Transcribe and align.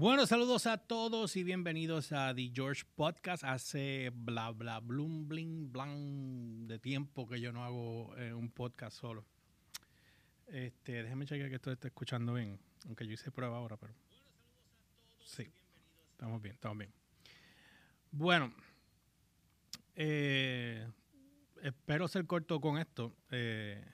Bueno, 0.00 0.28
saludos 0.28 0.66
a 0.66 0.78
todos 0.78 1.34
y 1.34 1.42
bienvenidos 1.42 2.12
a 2.12 2.32
The 2.32 2.52
George 2.54 2.84
Podcast. 2.94 3.42
Hace 3.42 4.12
bla 4.14 4.52
bla 4.52 4.78
blum 4.78 5.26
bling 5.26 5.72
blan 5.72 6.68
de 6.68 6.78
tiempo 6.78 7.26
que 7.26 7.40
yo 7.40 7.50
no 7.50 7.64
hago 7.64 8.16
eh, 8.16 8.32
un 8.32 8.48
podcast 8.48 8.96
solo. 8.96 9.24
Este, 10.46 11.02
déjame 11.02 11.26
chequear 11.26 11.48
que 11.48 11.56
esto 11.56 11.72
esté 11.72 11.88
escuchando 11.88 12.34
bien, 12.34 12.60
aunque 12.86 13.08
yo 13.08 13.12
hice 13.12 13.32
prueba 13.32 13.56
ahora, 13.56 13.76
pero 13.76 13.92
sí, 15.24 15.50
estamos 16.12 16.40
bien, 16.40 16.54
estamos 16.54 16.78
bien. 16.78 16.92
Bueno, 18.12 18.54
eh, 19.96 20.88
espero 21.60 22.06
ser 22.06 22.24
corto 22.24 22.60
con 22.60 22.78
esto. 22.78 23.16
Eh, 23.32 23.84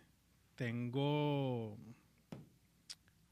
tengo 0.54 1.78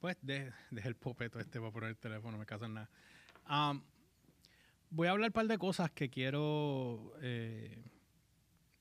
pues 0.03 0.17
de, 0.21 0.53
deje 0.73 0.89
el 0.89 0.97
popeto 0.97 1.39
este 1.39 1.61
para 1.61 1.71
poner 1.71 1.91
el 1.91 1.97
teléfono, 1.97 2.37
me 2.37 2.45
caso 2.45 2.67
nada. 2.69 2.91
voy 4.91 5.07
a 5.07 5.13
hablar 5.13 5.29
un 5.29 5.33
par 5.33 5.47
de 5.47 5.57
cosas 5.59 5.93
que 5.93 6.11
quiero. 6.11 7.15
Eh, 7.23 7.85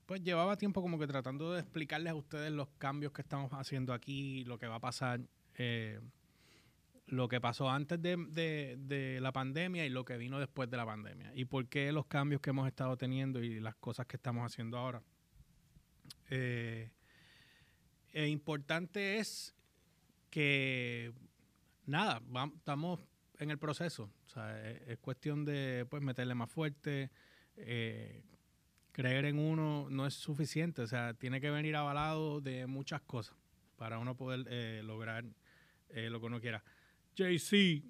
pues 0.04 0.20
llevaba 0.24 0.56
tiempo 0.56 0.82
como 0.82 0.98
que 0.98 1.06
tratando 1.06 1.52
de 1.52 1.60
explicarles 1.60 2.10
a 2.10 2.16
ustedes 2.16 2.50
los 2.50 2.68
cambios 2.76 3.12
que 3.12 3.22
estamos 3.22 3.52
haciendo 3.52 3.94
aquí, 3.94 4.44
lo 4.46 4.58
que 4.58 4.66
va 4.66 4.74
a 4.74 4.80
pasar, 4.80 5.20
eh, 5.58 6.00
lo 7.06 7.28
que 7.28 7.40
pasó 7.40 7.70
antes 7.70 8.02
de, 8.02 9.18
la 9.22 9.30
pandemia 9.30 9.86
y 9.86 9.90
lo 9.90 10.04
que 10.04 10.16
vino 10.16 10.40
después 10.40 10.68
de 10.70 10.76
la 10.76 10.84
pandemia. 10.84 11.30
Y 11.36 11.44
por 11.44 11.68
qué 11.68 11.92
los 11.92 12.06
cambios 12.06 12.40
que 12.40 12.50
hemos 12.50 12.66
estado 12.66 12.96
teniendo 12.96 13.40
y 13.44 13.60
las 13.60 13.76
cosas 13.76 14.06
que 14.06 14.16
estamos 14.16 14.44
haciendo 14.44 14.76
ahora. 14.76 15.00
Eh, 16.30 16.90
e 18.12 18.26
importante 18.26 19.18
es 19.18 19.54
que 20.32 21.12
nada, 21.84 22.22
estamos 22.56 22.98
en 23.38 23.50
el 23.50 23.58
proceso. 23.58 24.10
O 24.26 24.28
sea, 24.30 24.66
es, 24.70 24.98
cuestión 24.98 25.44
de 25.44 25.86
pues 25.88 26.02
meterle 26.02 26.34
más 26.34 26.50
fuerte. 26.50 27.10
Eh, 27.56 28.24
creer 28.92 29.26
en 29.26 29.38
uno 29.38 29.88
no 29.90 30.06
es 30.06 30.14
suficiente. 30.14 30.80
O 30.80 30.86
sea, 30.86 31.12
tiene 31.12 31.40
que 31.40 31.50
venir 31.50 31.76
avalado 31.76 32.40
de 32.40 32.66
muchas 32.66 33.02
cosas 33.02 33.36
para 33.76 33.98
uno 33.98 34.16
poder 34.16 34.46
eh, 34.48 34.80
lograr 34.82 35.24
eh, 35.90 36.08
lo 36.08 36.18
que 36.18 36.26
uno 36.26 36.40
quiera. 36.40 36.64
JC, 37.14 37.84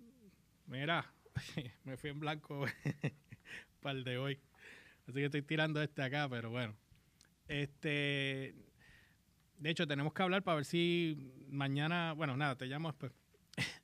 mira, 0.67 1.15
me 1.85 1.97
fui 1.97 2.11
en 2.11 2.19
blanco 2.19 2.67
para 3.81 3.97
el 3.97 4.03
de 4.03 4.19
hoy. 4.19 4.41
Así 5.07 5.15
que 5.15 5.27
estoy 5.27 5.43
tirando 5.43 5.81
este 5.81 6.03
acá, 6.03 6.29
pero 6.29 6.51
bueno. 6.51 6.75
Este, 7.47 8.57
de 9.63 9.71
hecho, 9.71 9.87
tenemos 9.87 10.13
que 10.13 10.23
hablar 10.25 10.43
para 10.43 10.57
ver 10.57 10.65
si 10.65 11.33
mañana, 11.49 12.15
bueno, 12.15 12.37
nada, 12.37 12.57
te 12.57 12.67
llamo 12.67 12.89
después. 12.89 13.13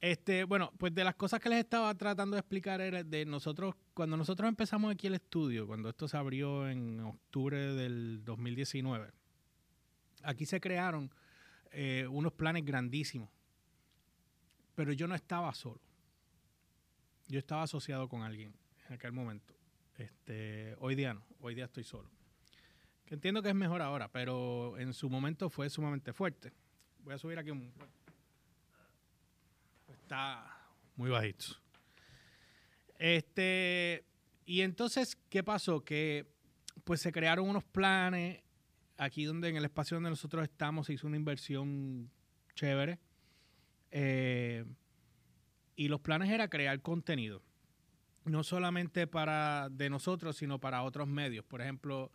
Este, 0.00 0.44
bueno, 0.44 0.72
pues 0.78 0.94
de 0.94 1.02
las 1.02 1.16
cosas 1.16 1.40
que 1.40 1.48
les 1.48 1.58
estaba 1.58 1.92
tratando 1.96 2.36
de 2.36 2.40
explicar 2.40 2.80
era 2.80 3.02
de 3.02 3.24
nosotros, 3.24 3.74
cuando 3.94 4.16
nosotros 4.16 4.48
empezamos 4.48 4.92
aquí 4.92 5.08
el 5.08 5.14
estudio, 5.14 5.66
cuando 5.66 5.88
esto 5.88 6.06
se 6.06 6.16
abrió 6.16 6.68
en 6.68 7.00
octubre 7.00 7.74
del 7.74 8.20
2019, 8.24 9.10
aquí 10.22 10.46
se 10.46 10.60
crearon 10.60 11.10
eh, 11.72 12.06
unos 12.08 12.32
planes 12.32 12.64
grandísimos, 12.64 13.28
pero 14.76 14.92
yo 14.92 15.08
no 15.08 15.16
estaba 15.16 15.52
solo. 15.52 15.80
Yo 17.26 17.40
estaba 17.40 17.64
asociado 17.64 18.08
con 18.08 18.22
alguien 18.22 18.54
en 18.86 18.94
aquel 18.94 19.10
momento. 19.10 19.52
Este, 19.96 20.76
hoy 20.78 20.94
día 20.94 21.12
no, 21.12 21.24
hoy 21.40 21.56
día 21.56 21.64
estoy 21.64 21.82
solo. 21.82 22.08
Que 23.08 23.14
entiendo 23.14 23.42
que 23.42 23.48
es 23.48 23.54
mejor 23.54 23.80
ahora, 23.80 24.12
pero 24.12 24.76
en 24.76 24.92
su 24.92 25.08
momento 25.08 25.48
fue 25.48 25.70
sumamente 25.70 26.12
fuerte. 26.12 26.52
Voy 26.98 27.14
a 27.14 27.18
subir 27.18 27.38
aquí 27.38 27.50
un... 27.50 27.72
Está 29.88 30.44
muy 30.94 31.08
bajito. 31.08 31.46
Este, 32.98 34.04
y 34.44 34.60
entonces, 34.60 35.16
¿qué 35.30 35.42
pasó? 35.42 35.82
Que 35.82 36.26
pues 36.84 37.00
se 37.00 37.10
crearon 37.10 37.48
unos 37.48 37.64
planes 37.64 38.42
aquí 38.98 39.24
donde 39.24 39.48
en 39.48 39.56
el 39.56 39.64
espacio 39.64 39.94
donde 39.94 40.10
nosotros 40.10 40.42
estamos 40.42 40.88
se 40.88 40.92
hizo 40.92 41.06
una 41.06 41.16
inversión 41.16 42.10
chévere. 42.56 42.98
Eh, 43.90 44.66
y 45.76 45.88
los 45.88 46.00
planes 46.00 46.28
era 46.28 46.48
crear 46.48 46.78
contenido. 46.82 47.40
No 48.26 48.44
solamente 48.44 49.06
para 49.06 49.70
de 49.70 49.88
nosotros, 49.88 50.36
sino 50.36 50.58
para 50.58 50.82
otros 50.82 51.08
medios. 51.08 51.46
Por 51.46 51.62
ejemplo, 51.62 52.12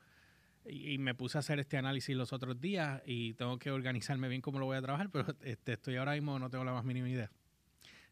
y, 0.66 0.98
me 0.98 1.16
puse 1.16 1.38
a 1.38 1.40
hacer 1.40 1.60
este 1.60 1.78
análisis 1.78 2.16
los 2.16 2.34
otros 2.34 2.60
días 2.60 3.02
y 3.06 3.34
tengo 3.34 3.58
que 3.58 3.72
organizarme 3.72 4.28
bien 4.28 4.42
cómo 4.42 4.60
lo 4.60 4.66
voy 4.66 4.78
a 4.78 4.82
trabajar, 4.82 5.10
pero 5.10 5.36
este, 5.42 5.74
estoy 5.74 5.98
ahora 5.98 6.14
mismo, 6.14 6.40
no 6.40 6.50
tengo 6.50 6.64
la 6.64 6.74
más 6.74 6.86
mínima 6.86 7.10
idea. 7.10 7.32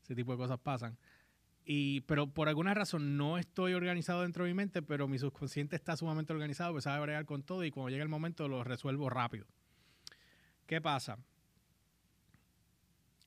Ese 0.02 0.16
tipo 0.16 0.32
de 0.32 0.38
cosas 0.38 0.60
pasan. 0.60 0.98
Y, 1.64 2.02
pero 2.02 2.28
por 2.28 2.50
alguna 2.50 2.74
razón 2.74 3.18
no 3.18 3.38
estoy 3.38 3.74
organizado 3.74 4.24
dentro 4.24 4.44
de 4.44 4.50
mi 4.50 4.56
mente, 4.56 4.82
pero 4.82 5.08
mi 5.08 5.20
subconsciente 5.20 5.76
está 5.76 5.96
sumamente 5.96 6.34
organizado, 6.34 6.72
pues 6.72 6.86
sabe 6.86 7.02
bregar 7.02 7.26
con 7.26 7.44
todo 7.44 7.64
y 7.64 7.72
cuando 7.72 7.90
llega 7.90 8.04
el 8.04 8.10
momento 8.10 8.48
lo 8.48 8.64
resuelvo 8.64 9.10
rápido. 9.10 9.46
¿Qué 10.66 10.82
pasa? 10.82 11.18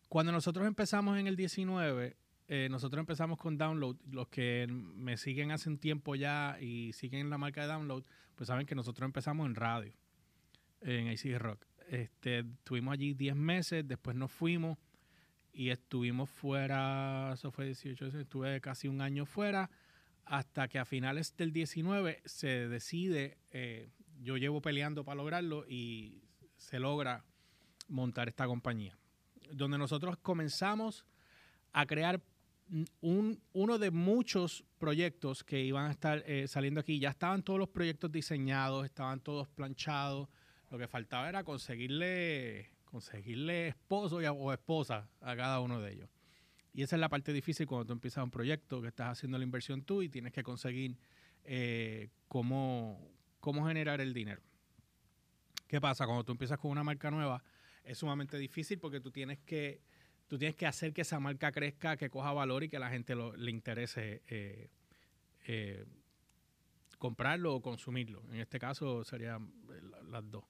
Cuando 0.08 0.32
nosotros 0.32 0.66
empezamos 0.66 1.18
en 1.18 1.26
el 1.26 1.36
19, 1.36 2.16
eh, 2.46 2.68
nosotros 2.70 3.00
empezamos 3.00 3.38
con 3.38 3.56
Download. 3.56 3.96
Los 4.10 4.28
que 4.28 4.66
me 4.68 5.16
siguen 5.16 5.50
hace 5.50 5.68
un 5.68 5.78
tiempo 5.78 6.14
ya 6.14 6.58
y 6.60 6.92
siguen 6.92 7.30
la 7.30 7.38
marca 7.38 7.62
de 7.62 7.68
Download, 7.68 8.04
pues 8.34 8.48
saben 8.48 8.66
que 8.66 8.74
nosotros 8.74 9.06
empezamos 9.06 9.46
en 9.46 9.54
radio, 9.54 9.94
en 10.80 11.08
AC 11.08 11.38
Rock. 11.38 11.64
Este, 11.88 12.40
estuvimos 12.40 12.92
allí 12.92 13.14
10 13.14 13.36
meses, 13.36 13.86
después 13.86 14.16
nos 14.16 14.32
fuimos 14.32 14.78
y 15.52 15.70
estuvimos 15.70 16.28
fuera, 16.28 17.32
eso 17.34 17.50
fue 17.50 17.66
18, 17.66 18.06
estuve 18.18 18.60
casi 18.60 18.88
un 18.88 19.00
año 19.00 19.24
fuera, 19.24 19.70
hasta 20.24 20.68
que 20.68 20.78
a 20.78 20.84
finales 20.84 21.36
del 21.36 21.52
19 21.52 22.22
se 22.24 22.68
decide, 22.68 23.38
eh, 23.52 23.88
yo 24.20 24.36
llevo 24.36 24.60
peleando 24.60 25.04
para 25.04 25.16
lograrlo 25.16 25.64
y 25.68 26.24
se 26.56 26.80
logra 26.80 27.24
montar 27.88 28.28
esta 28.28 28.46
compañía, 28.46 28.98
donde 29.52 29.78
nosotros 29.78 30.16
comenzamos 30.16 31.06
a 31.72 31.86
crear 31.86 32.20
un, 33.00 33.40
uno 33.52 33.78
de 33.78 33.90
muchos 33.90 34.64
proyectos 34.78 35.44
que 35.44 35.62
iban 35.62 35.86
a 35.86 35.90
estar 35.90 36.22
eh, 36.26 36.46
saliendo 36.48 36.80
aquí. 36.80 36.98
Ya 36.98 37.10
estaban 37.10 37.42
todos 37.42 37.58
los 37.58 37.68
proyectos 37.68 38.10
diseñados, 38.10 38.84
estaban 38.84 39.20
todos 39.20 39.48
planchados. 39.48 40.28
Lo 40.70 40.78
que 40.78 40.88
faltaba 40.88 41.28
era 41.28 41.44
conseguirle, 41.44 42.70
conseguirle 42.84 43.68
esposo 43.68 44.16
o 44.16 44.52
esposa 44.52 45.08
a 45.20 45.36
cada 45.36 45.60
uno 45.60 45.80
de 45.80 45.92
ellos. 45.92 46.10
Y 46.72 46.82
esa 46.82 46.96
es 46.96 47.00
la 47.00 47.08
parte 47.08 47.32
difícil 47.32 47.66
cuando 47.66 47.86
tú 47.86 47.92
empiezas 47.92 48.24
un 48.24 48.30
proyecto, 48.30 48.82
que 48.82 48.88
estás 48.88 49.12
haciendo 49.12 49.38
la 49.38 49.44
inversión 49.44 49.82
tú 49.82 50.02
y 50.02 50.08
tienes 50.08 50.32
que 50.32 50.42
conseguir 50.42 50.96
eh, 51.44 52.08
cómo, 52.26 53.12
cómo 53.38 53.66
generar 53.66 54.00
el 54.00 54.12
dinero. 54.12 54.42
¿Qué 55.68 55.80
pasa? 55.80 56.04
Cuando 56.06 56.24
tú 56.24 56.32
empiezas 56.32 56.58
con 56.58 56.72
una 56.72 56.82
marca 56.82 57.10
nueva, 57.12 57.44
es 57.84 57.98
sumamente 57.98 58.38
difícil 58.38 58.78
porque 58.80 59.00
tú 59.00 59.12
tienes 59.12 59.38
que 59.40 59.82
tú 60.28 60.38
tienes 60.38 60.56
que 60.56 60.66
hacer 60.66 60.92
que 60.92 61.02
esa 61.02 61.20
marca 61.20 61.52
crezca, 61.52 61.96
que 61.96 62.10
coja 62.10 62.32
valor 62.32 62.64
y 62.64 62.68
que 62.68 62.78
la 62.78 62.90
gente 62.90 63.14
le 63.14 63.50
interese 63.50 64.22
eh, 64.28 64.70
eh, 65.46 65.84
comprarlo 66.98 67.54
o 67.54 67.62
consumirlo. 67.62 68.22
En 68.30 68.40
este 68.40 68.58
caso 68.58 69.04
serían 69.04 69.52
las 70.08 70.30
dos. 70.30 70.44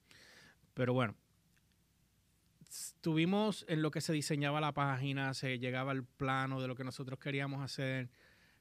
Pero 0.73 0.93
bueno, 0.93 1.15
estuvimos 2.61 3.65
en 3.67 3.81
lo 3.81 3.91
que 3.91 4.01
se 4.01 4.13
diseñaba 4.13 4.61
la 4.61 4.71
página, 4.71 5.33
se 5.33 5.59
llegaba 5.59 5.91
al 5.91 6.03
plano 6.03 6.61
de 6.61 6.67
lo 6.67 6.75
que 6.75 6.83
nosotros 6.83 7.19
queríamos 7.19 7.61
hacer. 7.61 8.09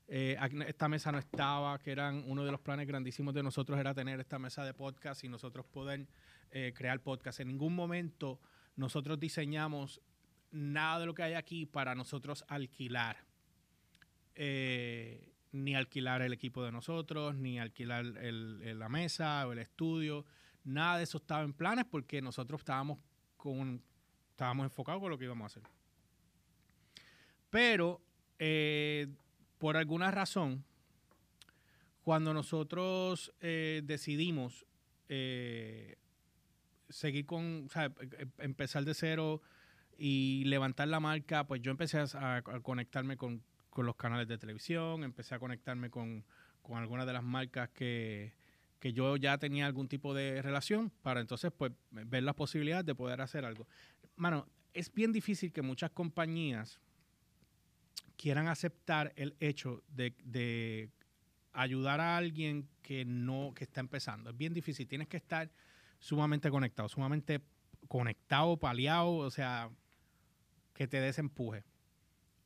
Eh, 0.07 0.37
esta 0.67 0.89
mesa 0.89 1.13
no 1.13 1.19
estaba, 1.19 1.79
que 1.79 1.93
eran 1.93 2.25
uno 2.27 2.45
de 2.45 2.53
los 2.53 2.61
planes 2.61 2.87
grandísimos 2.87 3.33
de 3.35 3.43
nosotros 3.43 3.79
era 3.79 3.95
tener 3.95 4.21
esta 4.21 4.39
mesa 4.39 4.65
de 4.65 4.75
podcast 4.75 5.25
y 5.25 5.29
nosotros 5.29 5.65
poder 5.67 6.07
crear 6.73 7.01
podcast. 7.01 7.41
En 7.41 7.49
ningún 7.49 7.75
momento 7.75 8.39
nosotros 8.77 9.19
diseñamos 9.19 10.01
nada 10.55 11.01
de 11.01 11.07
lo 11.07 11.15
que 11.15 11.23
hay 11.23 11.35
aquí 11.35 11.67
para 11.67 11.95
nosotros 11.95 12.45
alquilar. 12.49 13.19
Eh, 14.35 15.33
ni 15.53 15.75
alquilar 15.75 16.23
el 16.23 16.33
equipo 16.33 16.65
de 16.65 16.73
nosotros, 16.73 17.37
ni 17.37 17.59
alquilar 17.59 18.05
la 18.05 18.89
mesa 18.89 19.47
o 19.47 19.53
el 19.53 19.59
estudio. 19.59 20.25
Nada 20.65 20.99
de 20.99 21.05
eso 21.05 21.19
estaba 21.19 21.43
en 21.43 21.53
planes 21.53 21.85
porque 21.85 22.23
nosotros 22.23 22.61
estábamos, 22.61 22.99
con, 23.37 23.83
estábamos 24.31 24.65
enfocados 24.65 25.01
con 25.01 25.11
lo 25.11 25.19
que 25.19 25.25
íbamos 25.25 25.45
a 25.45 25.47
hacer. 25.47 25.63
Pero, 27.51 28.01
eh, 28.39 29.07
por 29.59 29.77
alguna 29.77 30.11
razón, 30.11 30.65
cuando 32.03 32.35
nosotros 32.35 33.33
eh, 33.41 33.83
decidimos 33.85 34.67
seguir 36.89 37.27
con, 37.27 37.67
o 37.67 37.69
sea, 37.69 37.85
em, 37.85 38.31
empezar 38.39 38.85
de 38.85 38.95
cero, 38.95 39.41
y 39.99 40.45
levantar 40.45 40.89
la 40.89 41.01
marca, 41.01 41.47
pues 41.47 41.63
yo 41.63 41.71
empecé 41.71 41.99
a, 41.99 42.43
conectarme 42.63 43.17
con, 43.17 43.43
los 43.77 43.97
canales 43.97 44.29
de 44.29 44.39
televisión, 44.39 45.05
empecé 45.05 45.35
a 45.35 45.39
conectarme 45.39 45.91
con, 45.91 46.25
algunas 46.73 47.07
de 47.07 47.13
las 47.13 47.23
marcas 47.23 47.71
que, 47.71 48.33
yo 48.83 49.17
ya 49.17 49.39
tenía 49.39 49.65
algún 49.65 49.89
tipo 49.89 50.13
de 50.13 50.43
relación 50.43 50.91
para 51.01 51.21
entonces 51.23 51.51
pues 51.57 51.73
ver 51.91 52.23
las 52.23 52.35
posibilidades 52.35 52.85
de 52.85 52.95
poder 52.95 53.23
hacer 53.23 53.47
algo. 53.47 53.67
Mano, 54.17 54.47
es 54.75 54.93
bien 54.93 55.11
difícil 55.11 55.53
que 55.53 55.63
muchas 55.63 55.91
compañías 55.91 56.81
quieran 58.17 58.49
aceptar 58.49 59.13
el 59.17 59.37
hecho 59.41 59.83
de, 59.89 60.91
ayudar 61.55 62.01
a 62.01 62.17
alguien 62.17 62.69
que 62.83 63.05
no, 63.05 63.53
que 63.55 63.65
está 63.65 63.81
empezando. 63.81 64.31
Es 64.31 64.37
bien 64.37 64.53
difícil. 64.53 64.87
Tienes 64.87 65.09
que 65.09 65.17
estar 65.17 65.51
sumamente 65.99 66.51
conectado, 66.51 66.89
sumamente 66.89 67.41
conectado, 67.89 68.59
paliado, 68.59 69.15
o 69.15 69.31
sea, 69.31 69.71
que 70.75 70.87
te 70.87 71.01
desempuje. 71.01 71.65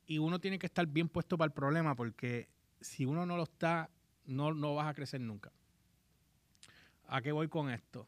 Y 0.06 0.18
uno 0.18 0.38
tiene 0.38 0.58
que 0.58 0.66
estar 0.66 0.86
bien 0.86 1.08
puesto 1.08 1.36
para 1.36 1.46
el 1.46 1.52
problema 1.52 1.96
porque 1.96 2.48
si 2.80 3.04
uno 3.04 3.26
no 3.26 3.36
lo 3.36 3.42
está, 3.42 3.90
no, 4.24 4.54
no 4.54 4.74
vas 4.74 4.86
a 4.86 4.94
crecer 4.94 5.20
nunca. 5.20 5.52
¿A 7.06 7.20
qué 7.20 7.32
voy 7.32 7.48
con 7.48 7.70
esto? 7.70 8.06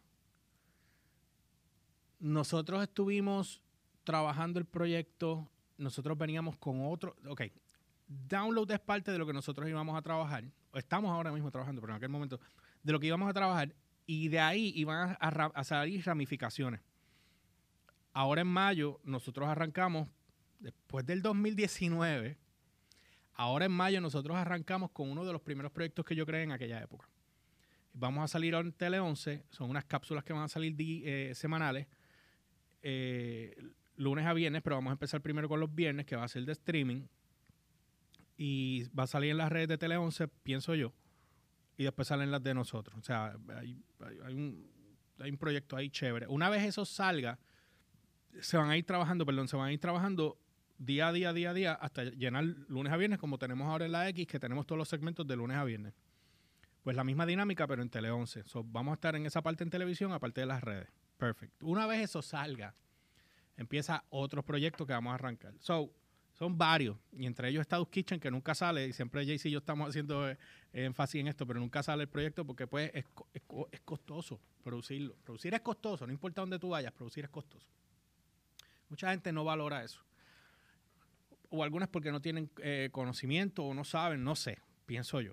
Nosotros 2.21 2.83
estuvimos 2.83 3.63
trabajando 4.05 4.59
el 4.59 4.67
proyecto, 4.67 5.51
nosotros 5.79 6.17
veníamos 6.19 6.57
con 6.59 6.87
otro, 6.87 7.17
ok, 7.27 7.43
download 8.07 8.71
es 8.73 8.81
parte 8.81 9.11
de 9.11 9.19
lo 9.19 9.27
que 9.27 9.33
nosotros 9.33 9.69
íbamos 9.69 9.97
a 9.97 10.03
trabajar, 10.03 10.45
estamos 10.75 11.11
ahora 11.11 11.33
mismo 11.33 11.51
trabajando, 11.51 11.81
pero 11.81 11.95
en 11.95 11.97
aquel 11.97 12.11
momento, 12.11 12.39
de 12.83 12.93
lo 12.93 13.01
que 13.01 13.07
íbamos 13.07 13.29
a 13.29 13.33
trabajar, 13.33 13.75
y 14.07 14.29
de 14.29 14.41
ahí 14.41 14.73
iban 14.75 15.17
a, 15.21 15.65
salir 15.65 16.05
ramificaciones. 16.05 16.81
Ahora 18.13 18.43
en 18.43 18.49
mayo 18.49 19.01
nosotros 19.05 19.49
arrancamos, 19.49 20.09
después 20.59 21.07
del 21.07 21.23
2019, 21.23 22.39
ahora 23.35 23.67
en 23.67 23.73
mayo 23.73 24.01
nosotros 24.01 24.37
arrancamos 24.37 24.91
con 24.91 25.11
uno 25.11 25.25
de 25.25 25.33
los 25.33 25.41
primeros 25.41 25.73
proyectos 25.73 26.05
que 26.05 26.15
yo 26.15 26.27
creé 26.27 26.43
en 26.43 26.53
aquella 26.53 26.81
época. 26.83 27.09
Vamos 27.93 28.25
a 28.25 28.29
salir 28.29 28.55
en 28.55 28.73
Tele 28.73 29.01
11, 29.01 29.45
son 29.51 29.71
unas 29.71 29.85
cápsulas 29.85 30.25
que 30.25 30.33
van 30.33 30.43
a 30.43 30.49
salir 30.49 30.75
eh, 30.79 31.33
semanales, 31.35 31.87
eh, 32.83 33.57
lunes 33.97 34.27
a 34.27 34.33
viernes, 34.33 34.63
pero 34.63 34.77
vamos 34.77 34.91
a 34.91 34.93
empezar 34.93 35.21
primero 35.21 35.49
con 35.49 35.61
los 35.61 35.75
viernes, 35.75 36.07
que 36.07 36.17
va 36.17 36.25
a 36.25 36.29
ser 36.29 36.45
de 36.45 36.53
streaming. 36.53 37.07
Y 38.37 38.85
va 38.99 39.03
a 39.03 39.07
salir 39.07 39.33
en 39.33 39.37
las 39.37 39.51
redes 39.51 39.69
de 39.69 39.79
Tele 39.79 39.97
11, 39.97 40.29
pienso 40.29 40.75
yo 40.75 40.93
y 41.81 41.85
después 41.85 42.09
salen 42.09 42.31
las 42.31 42.43
de 42.43 42.53
nosotros. 42.53 42.95
O 42.99 43.03
sea, 43.03 43.35
hay, 43.57 43.75
un, 44.35 44.71
hay 45.19 45.31
un 45.31 45.39
proyecto 45.39 45.79
ahí 45.79 45.89
chévere. 45.89 46.27
Una 46.27 46.51
vez 46.51 46.63
eso 46.63 46.85
salga, 46.85 47.39
se 48.41 48.57
van 48.57 48.71
a 48.71 48.77
ir 48.77 48.85
trabajando, 48.85 49.27
perdón, 49.27 49.49
se 49.49 49.57
van 49.57 49.69
a 49.69 49.73
ir 49.73 49.81
trabajando 49.81 50.39
día 50.79 51.09
a 51.09 51.13
día, 51.13 51.33
día 51.33 51.51
a 51.51 51.55
día, 51.55 51.73
hasta 51.75 52.05
llenar 52.05 52.45
lunes 52.45 52.93
a 52.93 52.97
viernes, 52.97 53.19
como 53.19 53.39
tenemos 53.39 53.69
ahora 53.69 53.85
en 53.85 53.93
la 53.93 54.09
X, 54.09 54.27
que 54.27 54.41
tenemos 54.41 54.67
todos 54.67 54.79
los 54.79 54.89
segmentos 54.89 55.27
de 55.27 55.37
lunes 55.37 55.57
a 55.57 55.65
viernes. 55.65 55.95
Pues 56.83 56.97
la 56.97 57.05
misma 57.05 57.27
dinámica, 57.27 57.67
pero 57.67 57.83
en 57.83 57.91
Tele 57.91 58.11
11. 58.11 58.45
vamos 58.65 58.93
a 58.93 58.95
estar 58.95 59.15
en 59.15 59.27
esa 59.27 59.43
parte 59.43 59.65
en 59.65 59.71
televisión, 59.71 60.13
aparte 60.13 60.41
de 60.41 60.47
las 60.47 60.63
redes. 60.63 60.89
Perfecto. 61.19 61.67
Una 61.67 61.87
vez 61.87 62.01
eso 62.01 62.23
salga, 62.23 62.75
empieza 63.57 64.05
otro 64.09 64.43
proyecto 64.43 64.87
que 64.87 64.95
vamos 64.95 65.11
a 65.11 65.15
arrancar. 65.15 65.53
So, 65.59 65.93
son 66.33 66.57
varios, 66.57 66.97
y 67.13 67.27
entre 67.27 67.51
ellos 67.51 67.61
está 67.61 67.77
Dusk 67.77 67.91
Kitchen, 67.91 68.19
que 68.19 68.31
nunca 68.31 68.55
sale, 68.55 68.87
y 68.87 68.95
siempre 68.95 69.27
Jayce 69.27 69.51
y 69.51 69.53
yo 69.53 69.59
estamos 69.59 69.91
haciendo 69.91 70.27
eh, 70.27 70.39
énfasis 70.73 71.21
en 71.21 71.29
esto, 71.29 71.47
pero 71.47 71.61
nunca 71.61 71.83
sale 71.83 72.05
el 72.05 72.09
proyecto 72.09 72.47
porque 72.47 72.67
pues 72.67 72.91
es, 72.95 73.05
es, 73.35 73.81
costoso 73.83 74.41
producirlo. 74.63 75.17
Producir 75.23 75.53
es 75.53 75.61
costoso, 75.61 76.07
no 76.07 76.13
importa 76.15 76.41
dónde 76.41 76.59
tú 76.59 76.71
vayas, 76.71 76.93
producir 76.93 77.25
es 77.25 77.31
costoso. 77.31 77.67
Mucha 78.91 79.11
gente 79.11 79.33
no 79.33 79.45
valora 79.45 79.83
eso. 79.83 80.05
O 81.49 81.65
algunas 81.65 81.89
porque 81.89 82.13
no 82.13 82.21
tienen 82.21 82.51
eh, 82.63 82.91
conocimiento 82.93 83.65
o 83.65 83.75
no 83.75 83.85
saben, 83.85 84.23
no 84.23 84.37
sé, 84.37 84.59
pienso 84.85 85.21
yo. 85.21 85.33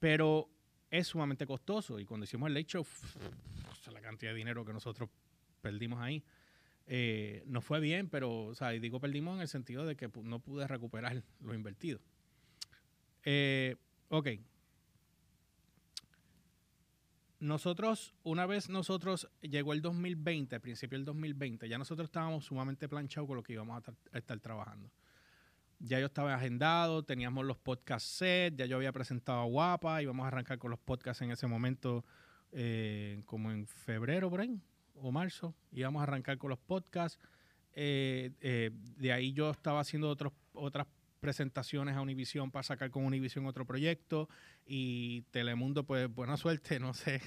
Pero 0.00 0.50
es 0.90 1.06
sumamente 1.06 1.46
costoso, 1.46 1.98
y 1.98 2.04
cuando 2.04 2.24
hicimos 2.24 2.48
el 2.48 2.54
Late 2.54 2.78
la 3.92 4.00
cantidad 4.00 4.32
de 4.32 4.36
dinero 4.36 4.64
que 4.64 4.72
nosotros 4.72 5.08
perdimos 5.60 6.00
ahí. 6.00 6.22
Eh, 6.86 7.42
no 7.46 7.60
fue 7.62 7.80
bien, 7.80 8.08
pero, 8.08 8.44
o 8.44 8.54
sea, 8.54 8.70
digo 8.70 9.00
perdimos 9.00 9.36
en 9.36 9.42
el 9.42 9.48
sentido 9.48 9.86
de 9.86 9.96
que 9.96 10.10
no 10.22 10.40
pude 10.40 10.66
recuperar 10.66 11.22
lo 11.40 11.54
invertido. 11.54 12.00
Eh, 13.24 13.76
ok. 14.08 14.28
Nosotros, 17.44 18.14
una 18.22 18.46
vez 18.46 18.70
nosotros 18.70 19.28
llegó 19.42 19.74
el 19.74 19.82
2020, 19.82 20.54
al 20.54 20.62
principio 20.62 20.96
del 20.96 21.04
2020, 21.04 21.68
ya 21.68 21.76
nosotros 21.76 22.06
estábamos 22.06 22.46
sumamente 22.46 22.88
planchados 22.88 23.28
con 23.28 23.36
lo 23.36 23.42
que 23.42 23.52
íbamos 23.52 23.86
a, 23.86 24.16
estar 24.16 24.40
trabajando. 24.40 24.90
Ya 25.78 26.00
yo 26.00 26.06
estaba 26.06 26.34
agendado, 26.34 27.02
teníamos 27.02 27.44
los 27.44 27.58
podcasts 27.58 28.08
set, 28.08 28.56
ya 28.56 28.64
yo 28.64 28.76
había 28.76 28.92
presentado 28.92 29.40
a 29.40 29.44
Guapa, 29.44 30.00
íbamos 30.00 30.24
a 30.24 30.28
arrancar 30.28 30.58
con 30.58 30.70
los 30.70 30.80
podcasts 30.80 31.20
en 31.20 31.32
ese 31.32 31.46
momento, 31.46 32.02
eh, 32.50 33.20
como 33.26 33.50
en 33.50 33.66
febrero 33.66 34.30
por 34.30 34.42
o 34.94 35.12
marzo, 35.12 35.54
íbamos 35.70 36.00
a 36.00 36.04
arrancar 36.04 36.38
con 36.38 36.48
los 36.48 36.58
podcasts. 36.58 37.20
Eh, 37.74 38.30
eh, 38.40 38.70
de 38.72 39.12
ahí 39.12 39.34
yo 39.34 39.50
estaba 39.50 39.80
haciendo 39.80 40.08
otros, 40.08 40.32
otras 40.54 40.86
presentaciones 41.24 41.96
a 41.96 42.02
Univision 42.02 42.50
para 42.50 42.64
sacar 42.64 42.90
con 42.90 43.06
Univision 43.06 43.46
otro 43.46 43.64
proyecto 43.64 44.28
y 44.66 45.22
Telemundo, 45.30 45.82
pues 45.84 46.14
buena 46.14 46.36
suerte, 46.36 46.78
no 46.80 46.92
sé, 46.92 47.22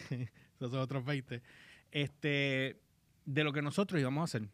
esos 0.56 0.70
son 0.70 0.82
otros 0.82 1.04
20, 1.04 1.42
este, 1.90 2.80
de 3.26 3.44
lo 3.44 3.52
que 3.52 3.64
nosotros 3.64 4.00
íbamos 4.00 4.22
a 4.22 4.26
hacer. 4.26 4.50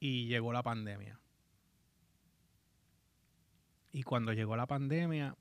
Y 0.00 0.26
llegó 0.26 0.52
la 0.52 0.62
pandemia. 0.62 1.18
Y 3.92 4.02
cuando 4.02 4.34
llegó 4.34 4.54
la 4.54 4.66
pandemia, 4.66 5.34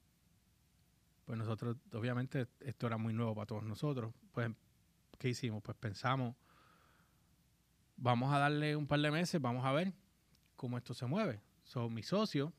pues 1.26 1.38
nosotros, 1.38 1.76
obviamente, 1.92 2.48
esto 2.62 2.88
era 2.88 2.96
muy 2.96 3.14
nuevo 3.14 3.36
para 3.36 3.48
todos 3.48 3.64
nosotros, 3.64 4.14
pues 4.32 4.52
¿qué 5.20 5.28
hicimos? 5.28 5.62
Pues 5.62 5.76
pensamos, 5.76 6.34
vamos 7.98 8.34
a 8.34 8.40
darle 8.40 8.78
un 8.78 8.88
par 8.88 9.02
de 9.02 9.12
meses, 9.12 9.42
vamos 9.42 9.66
a 9.66 9.74
ver 9.74 10.05
cómo 10.56 10.78
esto 10.78 10.94
se 10.94 11.06
mueve. 11.06 11.42
So, 11.63 11.90
mi 11.90 12.04
socio, 12.04 12.54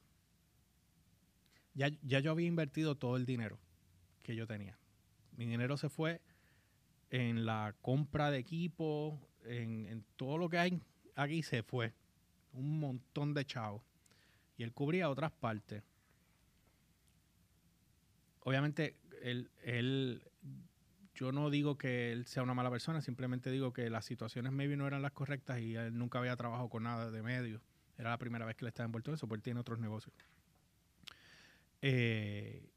ya, 1.75 1.88
ya 2.02 2.20
yo 2.20 2.31
había 2.31 2.46
invertido 2.46 2.96
todo 2.96 3.16
el 3.16 3.26
dinero 3.26 3.58
que 4.22 4.34
yo 4.34 4.46
tenía. 4.46 4.78
Mi 5.37 5.46
dinero 5.46 5.76
se 5.76 5.88
fue 5.88 6.20
en 7.10 7.46
la 7.46 7.75
compra 7.82 8.31
de 8.31 8.38
equipo, 8.38 9.20
en, 9.44 9.87
en 9.87 10.04
todo 10.16 10.38
lo 10.38 10.48
que 10.48 10.58
hay 10.58 10.81
aquí 11.16 11.43
se 11.43 11.62
fue. 11.62 11.93
Un 12.52 12.78
montón 12.78 13.34
de 13.34 13.44
chavos. 13.44 13.82
Y 14.56 14.62
él 14.62 14.72
cubría 14.72 15.10
otras 15.10 15.32
partes. 15.32 15.82
Obviamente, 18.40 18.97
él, 19.23 19.50
él 19.64 20.23
yo 21.14 21.32
no 21.32 21.50
digo 21.50 21.76
que 21.76 22.12
él 22.12 22.26
sea 22.26 22.42
una 22.42 22.54
mala 22.54 22.71
persona, 22.71 23.00
simplemente 23.00 23.50
digo 23.50 23.73
que 23.73 23.90
las 23.90 24.04
situaciones 24.04 24.52
maybe 24.52 24.76
no 24.76 24.87
eran 24.87 25.02
las 25.02 25.12
correctas 25.12 25.61
y 25.61 25.75
él 25.75 25.99
nunca 25.99 26.18
había 26.18 26.37
trabajado 26.37 26.68
con 26.68 26.85
nada 26.85 27.11
de 27.11 27.23
medios. 27.23 27.61
Era 27.99 28.11
la 28.11 28.19
primera 28.19 28.45
vez 28.45 28.57
que 28.57 28.65
le 28.65 28.69
estaba 28.69 28.87
envuelto 28.87 29.11
en 29.11 29.15
eso, 29.15 29.26
porque 29.26 29.38
él 29.38 29.43
tiene 29.43 29.61
otros 29.61 29.79
negocios. 29.79 30.15
Eh, 31.83 32.69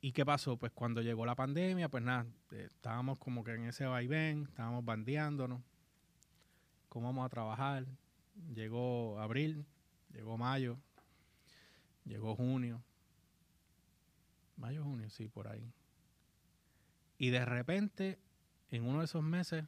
¿Y 0.00 0.12
qué 0.12 0.24
pasó? 0.24 0.56
Pues 0.56 0.72
cuando 0.72 1.02
llegó 1.02 1.26
la 1.26 1.34
pandemia, 1.34 1.88
pues 1.88 2.02
nada, 2.02 2.26
eh, 2.52 2.68
estábamos 2.70 3.18
como 3.18 3.44
que 3.44 3.54
en 3.54 3.64
ese 3.64 3.84
vaivén, 3.86 4.44
estábamos 4.44 4.84
bandeándonos. 4.84 5.60
¿Cómo 6.88 7.06
vamos 7.06 7.26
a 7.26 7.28
trabajar? 7.28 7.86
Llegó 8.54 9.20
abril, 9.20 9.66
llegó 10.12 10.38
mayo, 10.38 10.78
llegó 12.04 12.34
junio. 12.34 12.82
Mayo, 14.56 14.84
junio, 14.84 15.10
sí, 15.10 15.28
por 15.28 15.48
ahí. 15.48 15.72
Y 17.18 17.30
de 17.30 17.44
repente, 17.44 18.18
en 18.70 18.84
uno 18.84 19.00
de 19.00 19.04
esos 19.04 19.22
meses, 19.22 19.64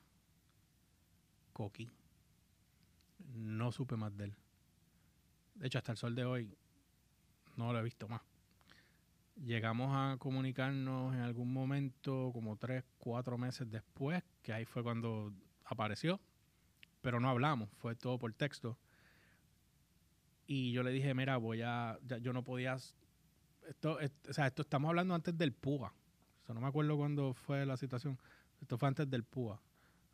Coqui. 1.52 1.90
No 3.34 3.72
supe 3.72 3.96
más 3.96 4.16
de 4.16 4.24
él. 4.24 4.36
De 5.62 5.68
hecho, 5.68 5.78
hasta 5.78 5.92
el 5.92 5.98
sol 5.98 6.16
de 6.16 6.24
hoy 6.24 6.58
no 7.56 7.72
lo 7.72 7.78
he 7.78 7.82
visto 7.82 8.08
más. 8.08 8.20
Llegamos 9.36 9.90
a 9.92 10.16
comunicarnos 10.18 11.14
en 11.14 11.20
algún 11.20 11.52
momento, 11.52 12.32
como 12.34 12.56
tres, 12.56 12.82
cuatro 12.98 13.38
meses 13.38 13.70
después, 13.70 14.22
que 14.42 14.52
ahí 14.52 14.64
fue 14.64 14.82
cuando 14.82 15.32
apareció, 15.64 16.20
pero 17.00 17.20
no 17.20 17.30
hablamos, 17.30 17.70
fue 17.78 17.94
todo 17.94 18.18
por 18.18 18.34
texto. 18.34 18.76
Y 20.46 20.72
yo 20.72 20.82
le 20.82 20.90
dije, 20.90 21.14
mira, 21.14 21.36
voy 21.36 21.62
a, 21.62 21.96
yo 22.20 22.32
no 22.32 22.42
podía, 22.42 22.76
esto, 23.68 23.98
o 24.28 24.32
sea, 24.32 24.48
esto 24.48 24.62
estamos 24.62 24.88
hablando 24.88 25.14
antes 25.14 25.38
del 25.38 25.52
PUA, 25.52 25.94
no 26.52 26.60
me 26.60 26.66
acuerdo 26.66 26.96
cuándo 26.96 27.34
fue 27.34 27.64
la 27.64 27.76
situación. 27.76 28.18
Esto 28.60 28.76
fue 28.76 28.88
antes 28.88 29.08
del 29.08 29.22
PUA. 29.24 29.60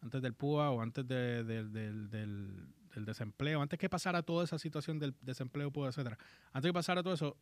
Antes 0.02 0.22
del 0.22 0.34
PUA 0.34 0.70
o 0.70 0.80
antes 0.80 1.06
del, 1.08 2.68
desempleo. 2.94 3.62
Antes 3.62 3.78
que 3.78 3.88
pasara 3.88 4.22
toda 4.22 4.44
esa 4.44 4.58
situación 4.58 4.98
del 4.98 5.14
desempleo, 5.20 5.72
etcétera. 5.86 6.18
Antes 6.52 6.68
que 6.68 6.74
pasara 6.74 7.02
todo 7.02 7.14
eso, 7.14 7.36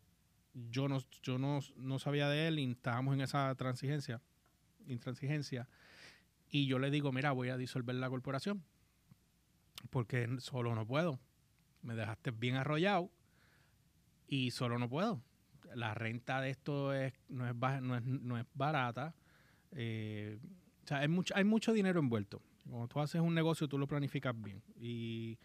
yo 0.53 0.87
no, 0.87 0.99
yo 1.21 1.37
no, 1.37 1.59
no 1.75 1.99
sabía 1.99 2.29
de 2.29 2.47
él 2.47 2.59
y 2.59 2.71
estábamos 2.71 3.15
en 3.15 3.21
esa 3.21 3.53
transigencia, 3.55 4.21
intransigencia. 4.87 5.67
Y 6.49 6.67
yo 6.67 6.79
le 6.79 6.91
digo, 6.91 7.11
mira, 7.11 7.31
voy 7.31 7.49
a 7.49 7.57
disolver 7.57 7.95
la 7.95 8.09
corporación. 8.09 8.63
Porque 9.89 10.27
solo 10.39 10.73
no 10.75 10.87
puedo. 10.87 11.19
Me 11.81 11.95
dejaste 11.95 12.31
bien 12.31 12.55
arrollado 12.55 13.11
y 14.27 14.51
solo 14.51 14.79
no 14.79 14.89
puedo 14.89 15.21
la 15.75 15.93
renta 15.93 16.41
de 16.41 16.49
esto 16.49 16.93
es, 16.93 17.13
no, 17.29 17.47
es, 17.47 17.55
no, 17.81 17.95
es, 17.95 18.03
no 18.03 18.37
es 18.37 18.45
barata. 18.53 19.15
Eh, 19.71 20.39
o 20.83 20.87
sea, 20.87 20.99
hay 20.99 21.07
mucho, 21.07 21.35
hay 21.35 21.43
mucho 21.43 21.73
dinero 21.73 21.99
envuelto. 21.99 22.41
Cuando 22.69 22.87
tú 22.87 22.99
haces 22.99 23.21
un 23.21 23.33
negocio, 23.33 23.67
tú 23.67 23.77
lo 23.77 23.87
planificas 23.87 24.33
bien. 24.39 24.61
Y 24.75 25.37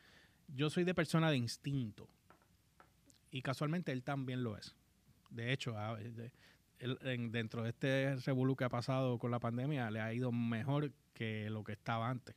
yo 0.48 0.70
soy 0.70 0.84
de 0.84 0.94
persona 0.94 1.30
de 1.30 1.36
instinto. 1.36 2.08
Y 3.30 3.42
casualmente 3.42 3.92
él 3.92 4.02
también 4.02 4.42
lo 4.42 4.56
es. 4.56 4.74
De 5.30 5.52
hecho, 5.52 5.74
dentro 7.30 7.62
de 7.62 7.70
este 7.70 8.16
revolú 8.16 8.56
que 8.56 8.64
ha 8.64 8.68
pasado 8.68 9.18
con 9.18 9.30
la 9.30 9.38
pandemia, 9.38 9.90
le 9.90 10.00
ha 10.00 10.12
ido 10.12 10.30
mejor 10.32 10.92
que 11.14 11.48
lo 11.48 11.64
que 11.64 11.72
estaba 11.72 12.10
antes. 12.10 12.34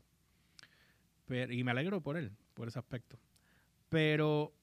y 1.28 1.64
me 1.64 1.72
alegro 1.72 2.02
por 2.02 2.18
él, 2.18 2.32
por 2.54 2.68
ese 2.68 2.80
aspecto. 2.80 3.20
Pero 3.90 4.54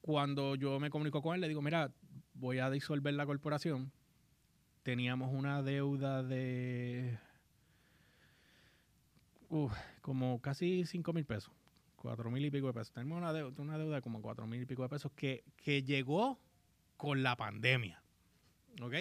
cuando 0.00 0.54
yo 0.54 0.80
me 0.80 0.88
comunico 0.88 1.20
con 1.20 1.34
él, 1.34 1.40
le 1.40 1.48
digo, 1.48 1.60
mira, 1.60 1.92
voy 2.32 2.60
a 2.60 2.70
disolver 2.70 3.12
la 3.14 3.26
corporación. 3.26 3.92
Teníamos 4.82 5.30
una 5.34 5.62
deuda 5.62 6.22
de 6.22 7.18
como 10.02 10.40
casi 10.40 10.84
5 10.84 11.12
mil 11.12 11.24
pesos, 11.24 11.52
4 11.96 12.30
mil 12.30 12.44
y 12.44 12.50
pico 12.50 12.68
de 12.68 12.74
pesos. 12.74 12.92
Tenemos 12.92 13.18
una 13.18 13.32
deuda, 13.32 13.62
una 13.62 13.78
deuda 13.78 13.96
de 13.96 14.02
como 14.02 14.20
4 14.20 14.46
mil 14.46 14.62
y 14.62 14.66
pico 14.66 14.82
de 14.82 14.88
pesos 14.88 15.12
que, 15.12 15.44
que 15.56 15.82
llegó 15.82 16.38
con 16.96 17.22
la 17.22 17.36
pandemia. 17.36 18.02
¿Ok? 18.82 18.94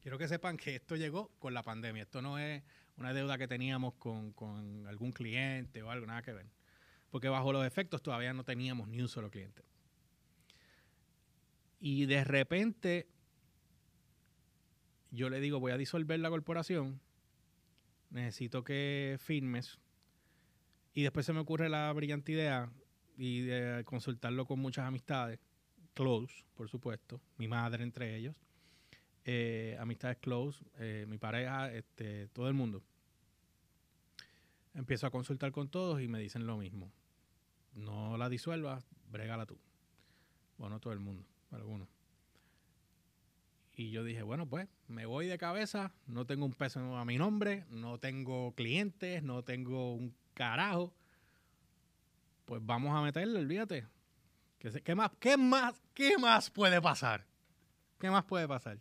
Quiero 0.00 0.18
que 0.18 0.28
sepan 0.28 0.56
que 0.56 0.76
esto 0.76 0.96
llegó 0.96 1.30
con 1.38 1.54
la 1.54 1.62
pandemia. 1.62 2.02
Esto 2.02 2.20
no 2.20 2.38
es 2.38 2.62
una 2.96 3.12
deuda 3.12 3.38
que 3.38 3.48
teníamos 3.48 3.94
con, 3.94 4.32
con 4.32 4.86
algún 4.86 5.12
cliente 5.12 5.82
o 5.82 5.90
algo, 5.90 6.06
nada 6.06 6.22
que 6.22 6.32
ver. 6.32 6.46
Porque 7.10 7.28
bajo 7.28 7.52
los 7.52 7.66
efectos 7.66 8.02
todavía 8.02 8.32
no 8.32 8.44
teníamos 8.44 8.88
ni 8.88 9.00
un 9.00 9.08
solo 9.08 9.30
cliente. 9.30 9.62
Y 11.80 12.06
de 12.06 12.24
repente 12.24 13.08
yo 15.14 15.30
le 15.30 15.40
digo, 15.40 15.60
voy 15.60 15.72
a 15.72 15.76
disolver 15.76 16.18
la 16.18 16.28
corporación, 16.28 17.00
necesito 18.14 18.64
que 18.64 19.18
firmes. 19.20 19.78
Y 20.94 21.02
después 21.02 21.26
se 21.26 21.32
me 21.32 21.40
ocurre 21.40 21.68
la 21.68 21.92
brillante 21.92 22.32
idea 22.32 22.70
y 23.16 23.42
de 23.42 23.84
consultarlo 23.84 24.46
con 24.46 24.60
muchas 24.60 24.86
amistades, 24.86 25.40
close, 25.92 26.44
por 26.54 26.68
supuesto, 26.68 27.20
mi 27.36 27.48
madre 27.48 27.82
entre 27.82 28.16
ellos, 28.16 28.34
eh, 29.24 29.76
amistades 29.80 30.18
close, 30.18 30.64
eh, 30.78 31.04
mi 31.08 31.18
pareja, 31.18 31.72
este, 31.72 32.28
todo 32.28 32.48
el 32.48 32.54
mundo. 32.54 32.82
Empiezo 34.74 35.06
a 35.06 35.10
consultar 35.10 35.52
con 35.52 35.68
todos 35.68 36.00
y 36.00 36.08
me 36.08 36.18
dicen 36.18 36.46
lo 36.46 36.56
mismo. 36.56 36.92
No 37.74 38.16
la 38.16 38.28
disuelvas, 38.28 38.86
brégala 39.10 39.46
tú. 39.46 39.58
Bueno, 40.58 40.78
todo 40.78 40.92
el 40.92 41.00
mundo, 41.00 41.24
algunos. 41.50 41.88
Y 43.76 43.90
yo 43.90 44.04
dije, 44.04 44.22
bueno, 44.22 44.46
pues 44.46 44.68
me 44.86 45.04
voy 45.04 45.26
de 45.26 45.36
cabeza, 45.36 45.92
no 46.06 46.26
tengo 46.26 46.46
un 46.46 46.52
peso 46.52 46.96
a 46.96 47.04
mi 47.04 47.18
nombre, 47.18 47.64
no 47.70 47.98
tengo 47.98 48.54
clientes, 48.54 49.22
no 49.22 49.42
tengo 49.42 49.94
un 49.94 50.14
carajo. 50.32 50.94
Pues 52.44 52.64
vamos 52.64 52.94
a 52.94 53.02
meterle, 53.02 53.40
olvídate. 53.40 53.86
¿Qué, 54.58 54.94
más, 54.94 55.10
qué, 55.18 55.36
más, 55.36 55.74
¿Qué 55.92 56.16
más 56.18 56.50
puede 56.50 56.80
pasar? 56.80 57.26
¿Qué 57.98 58.10
más 58.10 58.24
puede 58.24 58.46
pasar? 58.46 58.78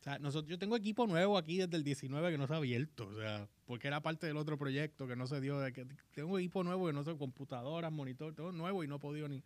O 0.00 0.02
sea, 0.02 0.18
nosotros, 0.18 0.48
yo 0.48 0.58
tengo 0.58 0.76
equipo 0.76 1.06
nuevo 1.06 1.36
aquí 1.36 1.58
desde 1.58 1.76
el 1.76 1.84
19 1.84 2.30
que 2.30 2.38
no 2.38 2.46
se 2.46 2.54
ha 2.54 2.56
abierto, 2.56 3.08
o 3.08 3.14
sea, 3.16 3.48
porque 3.66 3.88
era 3.88 4.00
parte 4.00 4.26
del 4.26 4.38
otro 4.38 4.56
proyecto 4.56 5.06
que 5.06 5.14
no 5.14 5.26
se 5.26 5.40
dio. 5.42 5.58
De 5.58 5.72
que, 5.72 5.86
tengo 6.12 6.38
equipo 6.38 6.64
nuevo 6.64 6.86
que 6.86 6.92
no 6.94 7.02
sé, 7.02 7.16
computadoras, 7.18 7.92
monitor, 7.92 8.34
todo 8.34 8.52
nuevo 8.52 8.82
y 8.82 8.88
no 8.88 8.96
he 8.96 8.98
podido 8.98 9.28
ni, 9.28 9.42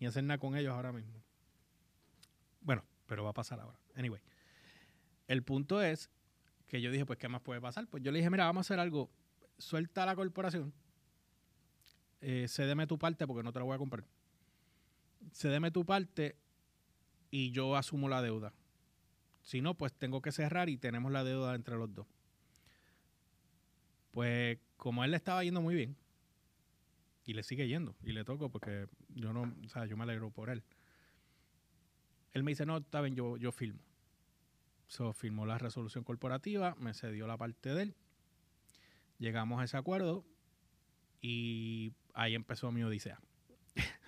ni 0.00 0.06
hacer 0.06 0.24
nada 0.24 0.38
con 0.38 0.56
ellos 0.56 0.72
ahora 0.74 0.90
mismo. 0.90 1.22
Bueno, 2.62 2.82
pero 3.12 3.24
va 3.24 3.28
a 3.28 3.34
pasar 3.34 3.60
ahora. 3.60 3.78
Anyway, 3.94 4.22
el 5.28 5.42
punto 5.42 5.82
es 5.82 6.08
que 6.66 6.80
yo 6.80 6.90
dije, 6.90 7.04
pues, 7.04 7.18
¿qué 7.18 7.28
más 7.28 7.42
puede 7.42 7.60
pasar? 7.60 7.86
Pues 7.86 8.02
yo 8.02 8.10
le 8.10 8.20
dije, 8.20 8.30
mira, 8.30 8.46
vamos 8.46 8.60
a 8.60 8.66
hacer 8.66 8.80
algo. 8.80 9.10
Suelta 9.58 10.06
la 10.06 10.16
corporación, 10.16 10.72
eh, 12.22 12.46
cédeme 12.48 12.86
tu 12.86 12.98
parte 12.98 13.26
porque 13.26 13.42
no 13.42 13.52
te 13.52 13.58
la 13.58 13.66
voy 13.66 13.74
a 13.74 13.78
comprar. 13.78 14.02
Cédeme 15.30 15.70
tu 15.70 15.84
parte 15.84 16.38
y 17.30 17.50
yo 17.50 17.76
asumo 17.76 18.08
la 18.08 18.22
deuda. 18.22 18.54
Si 19.42 19.60
no, 19.60 19.74
pues 19.74 19.92
tengo 19.92 20.22
que 20.22 20.32
cerrar 20.32 20.70
y 20.70 20.78
tenemos 20.78 21.12
la 21.12 21.22
deuda 21.22 21.54
entre 21.54 21.76
los 21.76 21.92
dos. 21.92 22.06
Pues 24.10 24.58
como 24.78 25.04
él 25.04 25.10
le 25.10 25.18
estaba 25.18 25.44
yendo 25.44 25.60
muy 25.60 25.74
bien, 25.74 25.98
y 27.26 27.34
le 27.34 27.42
sigue 27.42 27.68
yendo, 27.68 27.94
y 28.02 28.12
le 28.12 28.24
toco 28.24 28.48
porque 28.48 28.86
yo 29.10 29.34
no, 29.34 29.54
o 29.66 29.68
sea, 29.68 29.84
yo 29.84 29.98
me 29.98 30.04
alegro 30.04 30.30
por 30.30 30.48
él. 30.48 30.64
Él 32.32 32.42
me 32.42 32.52
dice, 32.52 32.66
no, 32.66 32.78
está 32.78 33.00
bien, 33.00 33.14
yo, 33.14 33.36
yo 33.36 33.52
filmo. 33.52 33.80
So, 34.86 35.12
firmó 35.12 35.46
la 35.46 35.58
resolución 35.58 36.04
corporativa, 36.04 36.74
me 36.78 36.94
cedió 36.94 37.26
la 37.26 37.36
parte 37.36 37.74
de 37.74 37.82
él. 37.82 37.94
Llegamos 39.18 39.60
a 39.60 39.64
ese 39.64 39.76
acuerdo 39.76 40.24
y 41.20 41.92
ahí 42.14 42.34
empezó 42.34 42.72
mi 42.72 42.82
odisea. 42.82 43.20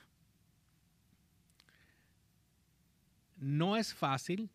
no 3.36 3.76
es 3.76 3.94
fácil 3.94 4.50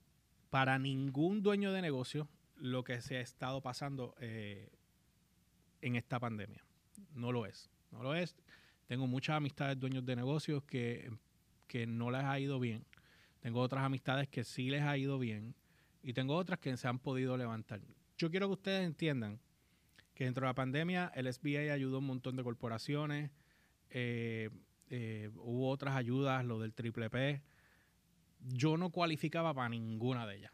para 0.50 0.78
ningún 0.78 1.42
dueño 1.42 1.72
de 1.72 1.82
negocio 1.82 2.28
lo 2.58 2.84
que 2.84 3.02
se 3.02 3.18
ha 3.18 3.22
estado 3.22 3.62
pasando 3.62 4.16
eh, 4.20 4.70
en 5.82 5.96
esta 5.96 6.20
pandemia. 6.20 6.64
No 7.14 7.32
lo 7.32 7.46
es. 7.46 7.70
No 7.92 8.04
lo 8.04 8.14
es. 8.16 8.36
Tengo 8.88 9.08
muchas 9.08 9.38
amistades 9.38 9.80
dueños 9.80 10.06
de 10.06 10.16
negocios 10.16 10.64
que, 10.64 11.12
que 11.68 11.88
no 11.88 12.12
les 12.12 12.24
ha 12.24 12.40
ido 12.40 12.60
bien. 12.60 12.86
Tengo 13.39 13.62
otras 13.62 13.84
amistades 13.84 14.27
que 14.27 14.43
sí 14.43 14.69
les 14.69 14.81
ha 14.81 14.98
ido 14.98 15.17
bien 15.17 15.55
y 16.01 16.13
tengo 16.13 16.36
otras 16.36 16.60
que 16.60 16.75
se 16.77 16.88
han 16.88 17.00
podido 17.00 17.38
levantar. 17.38 17.81
Yo 18.17 18.29
quiero 18.29 18.48
que 18.48 18.53
ustedes 18.53 18.86
entiendan 18.86 19.39
que 20.13 20.25
dentro 20.25 20.46
de 20.46 20.50
la 20.50 20.55
pandemia 20.55 21.12
el 21.15 21.31
SBA 21.31 21.74
ayudó 21.74 21.98
a 21.98 22.00
un 22.00 22.08
montón 22.08 22.36
de 22.36 22.43
corporaciones, 22.43 23.31
eh, 23.89 24.50
eh, 24.89 25.29
hubo 25.36 25.69
otras 25.69 25.96
ayudas, 25.96 26.43
lo 26.43 26.60
del 26.60 26.74
triple 26.74 27.10
P. 27.10 27.41
Yo 28.41 28.77
no 28.77 28.89
cualificaba 28.89 29.53
para 29.53 29.69
ninguna 29.69 30.27
de 30.27 30.38
ellas. 30.38 30.51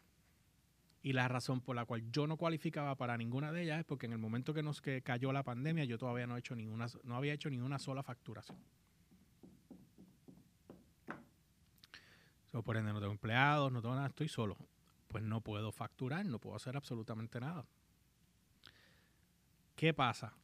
Y 1.02 1.12
la 1.12 1.28
razón 1.28 1.60
por 1.60 1.76
la 1.76 1.84
cual 1.84 2.02
yo 2.10 2.26
no 2.26 2.36
cualificaba 2.36 2.96
para 2.96 3.16
ninguna 3.16 3.52
de 3.52 3.62
ellas 3.62 3.78
es 3.80 3.84
porque 3.84 4.06
en 4.06 4.12
el 4.12 4.18
momento 4.18 4.52
que 4.52 4.62
nos 4.62 4.80
cayó 4.80 5.32
la 5.32 5.44
pandemia 5.44 5.84
yo 5.84 5.98
todavía 5.98 6.26
no, 6.26 6.36
he 6.36 6.40
hecho 6.40 6.56
ninguna, 6.56 6.86
no 7.04 7.16
había 7.16 7.32
hecho 7.32 7.48
ni 7.48 7.58
una 7.58 7.78
sola 7.78 8.02
facturación. 8.02 8.58
Por 12.62 12.76
ende 12.76 12.92
no 12.92 13.00
tengo 13.00 13.12
empleados, 13.12 13.72
no 13.72 13.80
tengo 13.80 13.94
nada, 13.94 14.08
estoy 14.08 14.28
solo. 14.28 14.56
Pues 15.08 15.22
no 15.22 15.40
puedo 15.40 15.72
facturar, 15.72 16.24
no 16.26 16.38
puedo 16.38 16.56
hacer 16.56 16.76
absolutamente 16.76 17.40
nada. 17.40 17.66
¿Qué 19.74 19.92
pasa? 19.92 20.34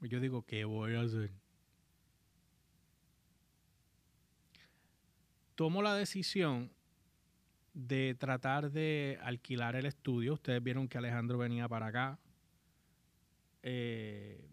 Yo 0.00 0.20
digo, 0.20 0.42
¿qué 0.42 0.64
voy 0.64 0.94
a 0.94 1.02
hacer? 1.02 1.30
Tomo 5.54 5.82
la 5.82 5.94
decisión 5.94 6.72
de 7.74 8.16
tratar 8.18 8.70
de 8.70 9.18
alquilar 9.22 9.76
el 9.76 9.86
estudio. 9.86 10.34
Ustedes 10.34 10.62
vieron 10.62 10.88
que 10.88 10.98
Alejandro 10.98 11.38
venía 11.38 11.68
para 11.68 11.86
acá. 11.86 12.18
Eh, 13.62 14.48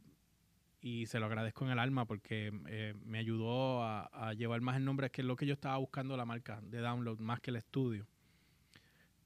y 0.81 1.05
se 1.07 1.19
lo 1.19 1.25
agradezco 1.25 1.65
en 1.65 1.71
el 1.71 1.79
alma 1.79 2.05
porque 2.05 2.51
eh, 2.67 2.93
me 3.03 3.19
ayudó 3.19 3.83
a, 3.83 4.33
llevar 4.33 4.61
más 4.61 4.77
el 4.77 4.85
nombre, 4.85 5.09
que 5.09 5.21
es 5.21 5.27
lo 5.27 5.35
que 5.35 5.45
yo 5.45 5.53
estaba 5.53 5.77
buscando 5.77 6.15
la 6.15 6.25
marca 6.25 6.61
de 6.61 6.79
download, 6.79 7.19
más 7.19 7.41
que 7.41 7.51
el 7.51 7.57
estudio. 7.57 8.07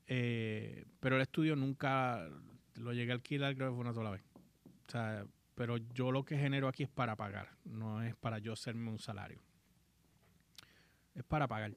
Eh, 0.07 0.85
pero 0.99 1.15
el 1.17 1.21
estudio 1.21 1.55
nunca 1.55 2.27
lo 2.75 2.93
llegué 2.93 3.11
a 3.11 3.15
alquilar, 3.15 3.55
creo 3.55 3.69
que 3.69 3.75
fue 3.75 3.81
una 3.81 3.93
sola 3.93 4.09
vez. 4.09 4.23
Pero 5.55 5.77
yo 5.77 6.11
lo 6.11 6.25
que 6.25 6.37
genero 6.37 6.67
aquí 6.67 6.83
es 6.83 6.89
para 6.89 7.15
pagar, 7.15 7.49
no 7.65 8.01
es 8.01 8.15
para 8.15 8.39
yo 8.39 8.53
hacerme 8.53 8.89
un 8.89 8.99
salario. 8.99 9.39
Es 11.13 11.23
para 11.23 11.47
pagar. 11.47 11.73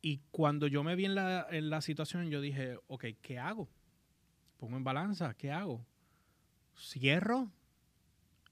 Y 0.00 0.20
cuando 0.30 0.68
yo 0.68 0.84
me 0.84 0.94
vi 0.94 1.06
en 1.06 1.16
la, 1.16 1.46
en 1.50 1.70
la 1.70 1.80
situación, 1.80 2.30
yo 2.30 2.40
dije, 2.40 2.78
ok, 2.86 3.06
¿qué 3.20 3.38
hago? 3.38 3.68
Pongo 4.58 4.76
en 4.76 4.84
balanza, 4.84 5.34
¿qué 5.34 5.50
hago? 5.50 5.84
¿Cierro? 6.76 7.50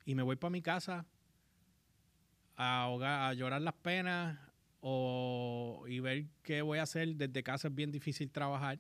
Y 0.05 0.15
me 0.15 0.23
voy 0.23 0.37
para 0.37 0.51
mi 0.51 0.63
casa 0.63 1.07
a, 2.57 3.29
a 3.29 3.35
llorar 3.35 3.63
las 3.63 3.75
penas 3.75 4.39
o, 4.81 5.85
y 5.89 6.01
ver 6.01 6.27
qué 6.43 6.63
voy 6.63 6.79
a 6.79 6.83
hacer. 6.83 7.15
Desde 7.17 7.43
casa 7.43 7.69
es 7.69 7.75
bien 7.75 7.91
difícil 7.91 8.31
trabajar. 8.31 8.79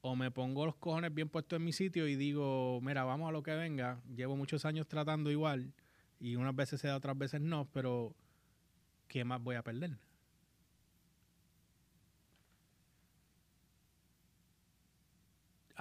O 0.00 0.16
me 0.16 0.30
pongo 0.32 0.66
los 0.66 0.74
cojones 0.76 1.14
bien 1.14 1.28
puestos 1.28 1.56
en 1.56 1.64
mi 1.64 1.72
sitio 1.72 2.08
y 2.08 2.16
digo, 2.16 2.80
mira, 2.82 3.04
vamos 3.04 3.28
a 3.28 3.32
lo 3.32 3.42
que 3.42 3.54
venga. 3.54 4.02
Llevo 4.14 4.36
muchos 4.36 4.64
años 4.64 4.88
tratando 4.88 5.30
igual 5.30 5.72
y 6.18 6.34
unas 6.34 6.56
veces 6.56 6.80
se 6.80 6.88
da, 6.88 6.96
otras 6.96 7.16
veces 7.16 7.40
no, 7.40 7.68
pero 7.72 8.14
¿qué 9.06 9.24
más 9.24 9.40
voy 9.40 9.54
a 9.54 9.62
perder? 9.62 9.92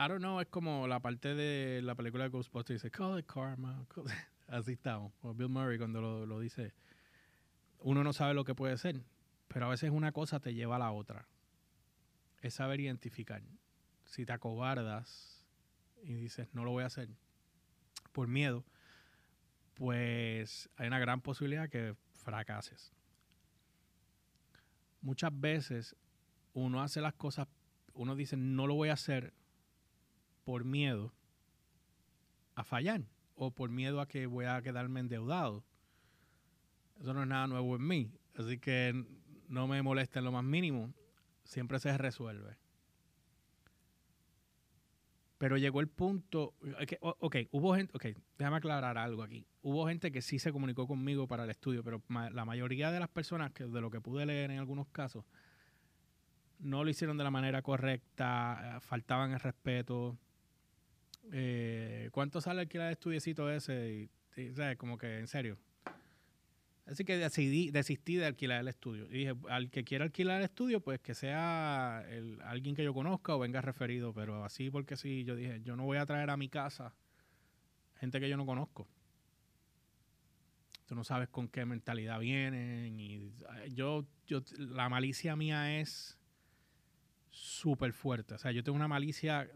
I 0.04 0.08
don't 0.08 0.18
know, 0.18 0.42
es 0.42 0.48
como 0.48 0.88
la 0.88 1.00
parte 1.00 1.36
de 1.36 1.80
la 1.84 1.94
película 1.94 2.24
de 2.24 2.32
Ghostbusters 2.32 2.82
dice, 2.82 2.90
call 2.90 3.20
it 3.20 3.28
karma. 3.28 3.86
Así 4.48 4.72
estamos. 4.72 5.14
O 5.22 5.32
Bill 5.36 5.48
Murray 5.48 5.78
cuando 5.78 6.02
lo, 6.02 6.26
lo, 6.26 6.40
dice, 6.40 6.74
uno 7.82 8.04
no 8.04 8.12
sabe 8.12 8.34
lo 8.34 8.44
que 8.44 8.56
puede 8.56 8.76
ser, 8.80 9.04
pero 9.48 9.68
a 9.68 9.70
veces 9.70 9.92
una 9.92 10.12
cosa 10.12 10.40
te 10.40 10.56
lleva 10.56 10.78
a 10.78 10.80
la 10.80 10.92
otra. 10.92 11.28
Es 12.42 12.56
saber 12.56 12.80
identificar. 12.80 13.44
Si 14.06 14.26
te 14.26 14.34
acobardas 14.34 15.46
y 16.02 16.16
dices, 16.16 16.48
no 16.52 16.66
lo 16.66 16.72
voy 16.72 16.82
a 16.82 16.88
hacer 16.88 17.08
por 18.12 18.28
miedo, 18.28 18.66
pues 19.76 20.68
hay 20.78 20.88
una 20.88 20.98
gran 20.98 21.22
posibilidad 21.22 21.70
que 21.70 21.96
fracases. 22.14 22.92
Muchas 25.02 25.32
veces 25.40 25.96
uno 26.54 26.82
hace 26.82 27.02
las 27.02 27.14
cosas, 27.14 27.48
uno 27.94 28.16
dice 28.16 28.36
no 28.36 28.66
lo 28.66 28.74
voy 28.74 28.90
a 28.90 28.94
hacer 28.94 29.32
por 30.44 30.64
miedo 30.66 31.14
a 32.56 32.64
fallar 32.64 33.02
o 33.36 33.52
por 33.52 33.70
miedo 33.70 34.02
a 34.02 34.08
que 34.08 34.26
voy 34.26 34.46
a 34.46 34.62
quedarme 34.62 35.00
endeudado. 35.00 35.64
Eso 37.00 37.14
no 37.14 37.24
es 37.24 37.28
nada 37.28 37.48
nuevo 37.48 37.76
en 37.76 37.88
mí, 37.88 38.12
así 38.36 38.60
que 38.60 39.06
no 39.48 39.68
me 39.68 39.82
molesta 39.82 40.20
en 40.20 40.26
lo 40.26 40.32
más 40.32 40.44
mínimo, 40.44 40.94
siempre 41.44 41.80
se 41.80 41.98
resuelve. 41.98 42.58
Pero 45.38 45.58
llegó 45.58 45.82
el 45.82 45.88
punto, 45.88 46.54
ok, 47.00 47.36
hubo 47.50 47.76
gente, 47.76 47.92
ok, 47.96 48.16
déjame 48.38 48.58
aclarar 48.58 49.00
algo 49.00 49.24
aquí. 49.24 49.44
Hubo 49.64 49.88
gente 49.88 50.12
que 50.12 50.22
sí 50.22 50.38
se 50.38 50.52
comunicó 50.52 50.86
conmigo 50.86 51.28
para 51.28 51.46
el 51.46 51.50
estudio, 51.50 51.84
pero 51.84 52.04
la 52.32 52.46
mayoría 52.46 52.92
de 52.92 53.00
las 53.00 53.10
personas, 53.10 53.52
que 53.52 53.66
de 53.66 53.82
lo 53.82 53.90
que 53.90 54.00
pude 54.00 54.28
leer 54.28 54.52
en 54.52 54.60
algunos 54.60 54.88
casos, 54.90 55.26
no 56.60 56.84
lo 56.84 56.90
hicieron 56.92 57.18
de 57.18 57.24
la 57.24 57.32
manera 57.32 57.64
correcta, 57.64 58.78
eh, 58.78 58.80
faltaban 58.82 59.32
el 59.32 59.40
respeto. 59.40 60.16
Eh, 61.32 62.10
¿Cuánto 62.12 62.42
sale 62.42 62.62
alquilar 62.62 62.88
el 62.88 62.94
estudiecito 62.94 63.50
ese? 63.50 64.10
Y, 64.36 64.76
como 64.78 64.98
que, 64.98 65.20
en 65.20 65.28
serio. 65.28 65.58
Así 66.86 67.06
que 67.06 67.18
decidí, 67.18 67.70
desistí 67.70 68.16
de 68.16 68.26
alquilar 68.26 68.62
el 68.62 68.68
estudio. 68.68 69.08
Y 69.10 69.20
dije, 69.20 69.36
al 69.50 69.70
que 69.70 69.84
quiera 69.84 70.06
alquilar 70.06 70.40
el 70.40 70.46
estudio, 70.46 70.82
pues 70.82 71.00
que 71.00 71.14
sea 71.14 72.00
alguien 72.46 72.76
que 72.76 72.84
yo 72.84 72.94
conozca 72.94 73.36
o 73.36 73.40
venga 73.40 73.62
referido. 73.62 74.14
Pero 74.14 74.44
así 74.44 74.70
porque 74.70 74.98
sí, 74.98 75.24
yo 75.24 75.36
dije, 75.36 75.62
yo 75.64 75.76
no 75.76 75.84
voy 75.84 75.98
a 75.98 76.06
traer 76.06 76.30
a 76.30 76.38
mi 76.38 76.50
casa 76.50 76.94
gente 78.02 78.20
que 78.20 78.28
yo 78.28 78.36
no 78.36 78.48
conozco. 78.48 78.88
Tú 80.88 80.96
no 80.96 81.04
sabes 81.04 81.30
con 81.30 81.48
qué 81.48 81.66
mentalidad 81.66 82.20
vienen. 82.20 83.00
Y 83.00 83.32
yo, 83.70 84.06
yo 84.26 84.42
la 84.58 84.90
malicia 84.90 85.36
mía 85.36 85.80
es 85.80 86.18
súper 87.30 87.94
fuerte. 87.94 88.34
O 88.34 88.38
sea, 88.40 88.52
yo 88.52 88.64
tengo 88.64 88.76
una 88.76 88.88
malicia 88.88 89.50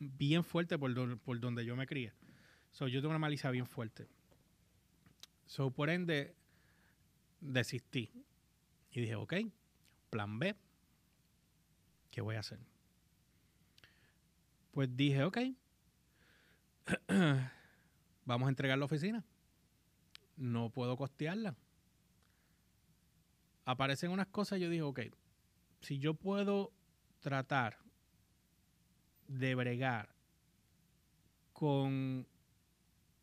bien 0.00 0.42
fuerte 0.42 0.78
por, 0.78 1.18
por 1.20 1.38
donde 1.38 1.64
yo 1.64 1.76
me 1.76 1.86
crié. 1.86 2.12
So, 2.72 2.88
yo 2.88 3.00
tengo 3.00 3.10
una 3.10 3.18
malicia 3.18 3.50
bien 3.50 3.66
fuerte. 3.66 4.08
So, 5.46 5.70
por 5.70 5.90
ende, 5.90 6.34
desistí. 7.40 8.10
Y 8.90 9.00
dije, 9.02 9.14
ok, 9.14 9.34
plan 10.08 10.38
B, 10.38 10.56
¿qué 12.10 12.20
voy 12.20 12.36
a 12.36 12.40
hacer? 12.40 12.58
Pues 14.72 14.96
dije, 14.96 15.22
ok, 15.22 15.38
vamos 18.24 18.46
a 18.46 18.48
entregar 18.48 18.78
la 18.78 18.84
oficina. 18.86 19.24
No 20.36 20.70
puedo 20.70 20.96
costearla. 20.96 21.56
Aparecen 23.64 24.10
unas 24.10 24.28
cosas, 24.28 24.58
yo 24.58 24.70
dije, 24.70 24.82
ok, 24.82 25.00
si 25.80 25.98
yo 25.98 26.14
puedo 26.14 26.72
tratar 27.20 27.78
de 29.30 29.54
bregar 29.54 30.08
con 31.52 32.26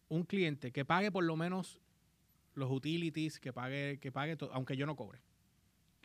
un 0.09 0.23
cliente 0.23 0.71
que 0.71 0.85
pague 0.85 1.11
por 1.11 1.25
lo 1.25 1.35
menos 1.35 1.81
los 2.53 2.71
utilities, 2.71 3.39
que 3.39 3.51
pague, 3.51 3.99
que 3.99 4.11
pague 4.11 4.37
todo, 4.37 4.53
aunque 4.53 4.77
yo 4.77 4.85
no 4.85 4.95
cobre. 4.95 5.19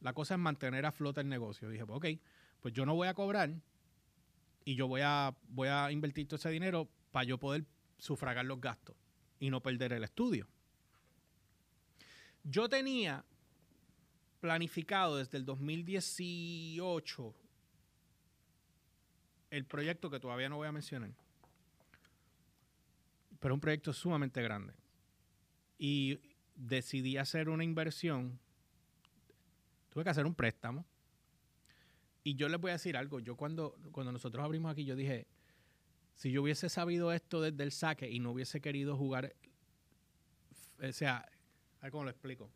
La 0.00 0.12
cosa 0.12 0.35
es 0.35 0.40
mantener 0.40 0.85
a 0.87 0.92
flote 0.92 1.21
el 1.21 1.28
negocio. 1.28 1.69
Dije, 1.69 1.86
pues, 1.86 1.97
ok, 1.97 2.21
pues 2.60 2.75
yo 2.75 2.84
no 2.84 2.97
voy 2.97 3.06
a 3.06 3.15
cobrar 3.15 3.54
y 4.65 4.75
yo 4.75 4.88
voy 4.88 5.02
a, 5.04 5.36
voy 5.49 5.69
a 5.69 5.93
invertir 5.93 6.26
todo 6.26 6.36
ese 6.36 6.50
dinero 6.50 6.88
para 7.12 7.25
yo 7.25 7.38
poder 7.38 7.65
sufragar 7.99 8.45
los 8.45 8.60
gastos 8.60 8.97
y 9.38 9.50
no 9.50 9.62
perder 9.62 9.93
el 9.93 10.02
estudio. 10.02 10.49
Yo 12.43 12.69
tenía 12.69 13.25
planificado 14.41 15.19
desde 15.19 15.38
el 15.38 15.45
2018 15.45 17.34
el 19.52 19.67
proyecto 19.67 20.08
que 20.08 20.19
todavía 20.19 20.49
no 20.49 20.56
voy 20.56 20.67
a 20.67 20.73
mencionar, 20.73 21.10
pero 23.38 23.52
un 23.52 23.60
proyecto 23.60 23.93
sumamente 23.93 24.41
grande. 24.41 24.73
Y 25.76 26.19
decidí 26.54 27.19
hacer 27.19 27.50
una 27.50 27.62
inversión, 27.62 28.41
tuve 29.91 30.04
que 30.04 30.10
hacer 30.10 30.25
un 30.25 30.34
préstamo. 30.34 30.86
Y 32.25 32.34
yo 32.34 32.49
les 32.49 32.58
voy 32.58 32.71
a 32.71 32.75
decir 32.75 32.97
algo, 32.97 33.21
yo 33.21 33.36
cuando, 33.36 33.76
cuando 33.91 34.10
nosotros 34.10 34.43
abrimos 34.43 34.73
aquí, 34.73 34.86
yo 34.86 34.97
dije, 34.97 35.26
si 36.15 36.30
yo 36.30 36.41
hubiese 36.41 36.71
sabido 36.71 37.12
esto 37.12 37.43
desde 37.43 37.62
el 37.62 37.73
saque 37.73 38.08
y 38.08 38.21
no 38.21 38.30
hubiese 38.30 38.62
querido 38.62 38.97
jugar, 38.97 39.34
o 40.80 40.93
sea, 40.93 41.28
a 41.80 41.82
ver 41.82 41.93
cómo 41.93 42.04
lo 42.04 42.10
explico. 42.10 42.50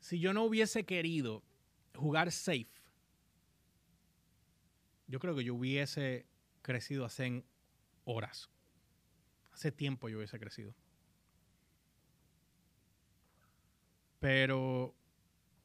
Si 0.00 0.18
yo 0.18 0.32
no 0.32 0.42
hubiese 0.42 0.84
querido 0.84 1.44
jugar 1.94 2.32
safe, 2.32 2.79
yo 5.10 5.18
creo 5.18 5.34
que 5.34 5.42
yo 5.42 5.56
hubiese 5.56 6.24
crecido 6.62 7.04
hace 7.04 7.44
horas. 8.04 8.48
Hace 9.52 9.72
tiempo 9.72 10.08
yo 10.08 10.18
hubiese 10.18 10.38
crecido. 10.38 10.72
Pero 14.20 14.94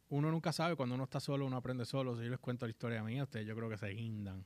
uno 0.10 0.32
nunca 0.32 0.52
sabe, 0.52 0.76
cuando 0.76 0.96
uno 0.96 1.04
está 1.04 1.20
solo, 1.20 1.46
uno 1.46 1.58
aprende 1.58 1.86
solo. 1.86 2.18
Si 2.18 2.24
yo 2.24 2.30
les 2.32 2.40
cuento 2.40 2.66
la 2.66 2.72
historia 2.72 3.04
mía, 3.04 3.24
ustedes 3.24 3.46
yo 3.46 3.56
creo 3.56 3.70
que 3.70 3.78
se 3.78 3.90
guindan. 3.90 4.44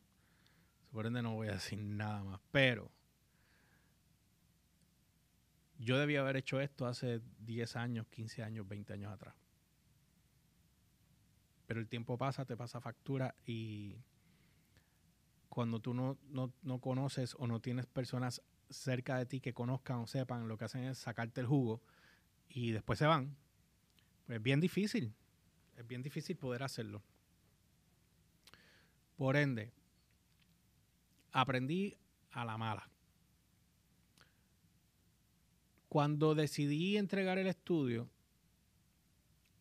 Por 0.92 1.06
ende 1.06 1.22
no 1.22 1.36
voy 1.36 1.48
a 1.48 1.54
decir 1.54 1.80
nada 1.80 2.22
más. 2.24 2.42
Pero 2.52 2.92
yo 5.78 5.98
debía 5.98 6.20
haber 6.20 6.36
hecho 6.36 6.60
esto 6.60 6.88
hace 6.88 7.22
10 7.40 7.78
años, 7.78 8.08
15 8.08 8.44
años, 8.44 8.68
20 8.68 8.94
años 8.94 9.14
atrás. 9.14 9.36
Pero 11.68 11.80
el 11.80 11.88
tiempo 11.88 12.18
pasa, 12.18 12.44
te 12.46 12.58
pasa 12.58 12.82
factura 12.82 13.34
y 13.46 14.04
cuando 15.50 15.80
tú 15.80 15.94
no, 15.94 16.18
no, 16.30 16.54
no 16.62 16.80
conoces 16.80 17.36
o 17.38 17.48
no 17.48 17.60
tienes 17.60 17.86
personas 17.86 18.42
cerca 18.70 19.18
de 19.18 19.26
ti 19.26 19.42
que 19.42 19.54
conozcan 19.54 20.00
o 20.00 20.08
sepan, 20.08 20.48
lo 20.48 20.58
que 20.58 20.66
hacen 20.66 20.84
es 20.84 21.00
sacarte 21.00 21.42
el 21.42 21.48
jugo 21.48 21.82
y 22.48 22.72
después 22.72 23.00
se 23.00 23.06
van 23.06 23.36
es 24.36 24.42
bien 24.42 24.60
difícil. 24.60 25.14
Es 25.76 25.88
bien 25.88 26.02
difícil 26.02 26.36
poder 26.38 26.64
hacerlo. 26.64 27.02
Por 29.16 29.36
ende, 29.36 29.72
aprendí 31.32 31.98
a 32.32 32.46
la 32.46 32.58
mala. 32.58 32.90
Cuando 35.88 36.36
decidí 36.36 36.98
entregar 36.98 37.38
el 37.38 37.48
estudio, 37.48 38.10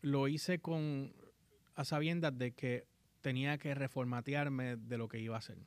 lo 0.01 0.27
hice 0.27 0.59
con 0.59 1.13
a 1.75 1.85
sabiendas 1.85 2.37
de 2.37 2.51
que 2.51 2.85
tenía 3.21 3.57
que 3.57 3.73
reformatearme 3.73 4.75
de 4.75 4.97
lo 4.97 5.07
que 5.07 5.19
iba 5.19 5.35
a 5.35 5.39
hacer. 5.39 5.57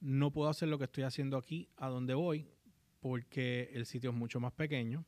No 0.00 0.30
puedo 0.32 0.48
hacer 0.48 0.68
lo 0.68 0.78
que 0.78 0.84
estoy 0.84 1.04
haciendo 1.04 1.36
aquí, 1.36 1.68
a 1.76 1.88
donde 1.88 2.14
voy, 2.14 2.48
porque 3.00 3.70
el 3.74 3.86
sitio 3.86 4.10
es 4.10 4.16
mucho 4.16 4.40
más 4.40 4.52
pequeño 4.52 5.04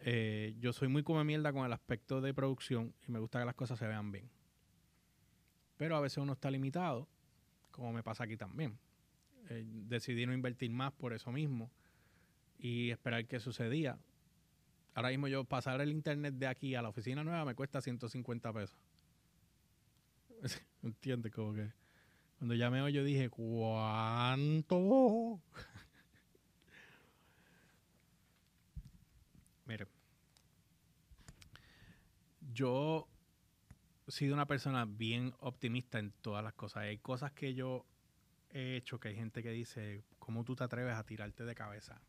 eh, 0.00 0.54
yo 0.60 0.72
soy 0.72 0.88
muy 0.88 1.02
come 1.02 1.24
mierda 1.24 1.52
con 1.52 1.64
el 1.66 1.72
aspecto 1.72 2.20
de 2.20 2.32
producción 2.32 2.94
y 3.06 3.10
me 3.10 3.18
gusta 3.18 3.40
que 3.40 3.46
las 3.46 3.54
cosas 3.54 3.78
se 3.78 3.86
vean 3.86 4.12
bien. 4.12 4.30
Pero 5.76 5.96
a 5.96 6.00
veces 6.00 6.18
uno 6.18 6.32
está 6.32 6.50
limitado, 6.50 7.08
como 7.70 7.92
me 7.92 8.02
pasa 8.02 8.24
aquí 8.24 8.36
también. 8.36 8.78
Eh, 9.50 9.64
decidí 9.66 10.26
no 10.26 10.32
invertir 10.32 10.70
más 10.70 10.92
por 10.92 11.12
eso 11.12 11.32
mismo 11.32 11.70
y 12.58 12.90
esperar 12.90 13.26
que 13.26 13.40
sucedía. 13.40 13.98
Ahora 14.94 15.10
mismo 15.10 15.28
yo 15.28 15.44
pasar 15.44 15.80
el 15.80 15.90
internet 15.90 16.34
de 16.34 16.46
aquí 16.46 16.74
a 16.74 16.82
la 16.82 16.88
oficina 16.88 17.22
nueva 17.24 17.44
me 17.44 17.54
cuesta 17.54 17.80
150 17.80 18.52
pesos. 18.52 18.78
¿Entiendes? 20.82 21.32
Como 21.32 21.54
que 21.54 21.72
cuando 22.38 22.54
llamé 22.54 22.92
yo 22.92 23.02
dije, 23.02 23.30
¿cuánto? 23.30 25.40
Mire, 29.66 29.88
yo 32.52 33.08
he 34.06 34.12
sido 34.12 34.34
una 34.34 34.46
persona 34.46 34.84
bien 34.84 35.34
optimista 35.40 35.98
en 35.98 36.12
todas 36.12 36.44
las 36.44 36.54
cosas. 36.54 36.84
Hay 36.84 36.98
cosas 36.98 37.32
que 37.32 37.54
yo 37.54 37.84
he 38.50 38.76
hecho 38.76 39.00
que 39.00 39.08
hay 39.08 39.16
gente 39.16 39.42
que 39.42 39.50
dice, 39.50 40.04
¿cómo 40.20 40.44
tú 40.44 40.54
te 40.54 40.62
atreves 40.62 40.94
a 40.94 41.04
tirarte 41.04 41.44
de 41.44 41.56
cabeza 41.56 42.00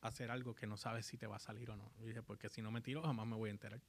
a 0.00 0.08
hacer 0.08 0.30
algo 0.30 0.54
que 0.54 0.68
no 0.68 0.76
sabes 0.76 1.06
si 1.06 1.18
te 1.18 1.26
va 1.26 1.36
a 1.36 1.40
salir 1.40 1.70
o 1.70 1.76
no? 1.76 1.90
Y 1.98 2.04
dije, 2.04 2.22
porque 2.22 2.48
si 2.48 2.62
no 2.62 2.70
me 2.70 2.82
tiro 2.82 3.02
jamás 3.02 3.26
me 3.26 3.34
voy 3.34 3.50
a 3.50 3.52
enterar. 3.52 3.80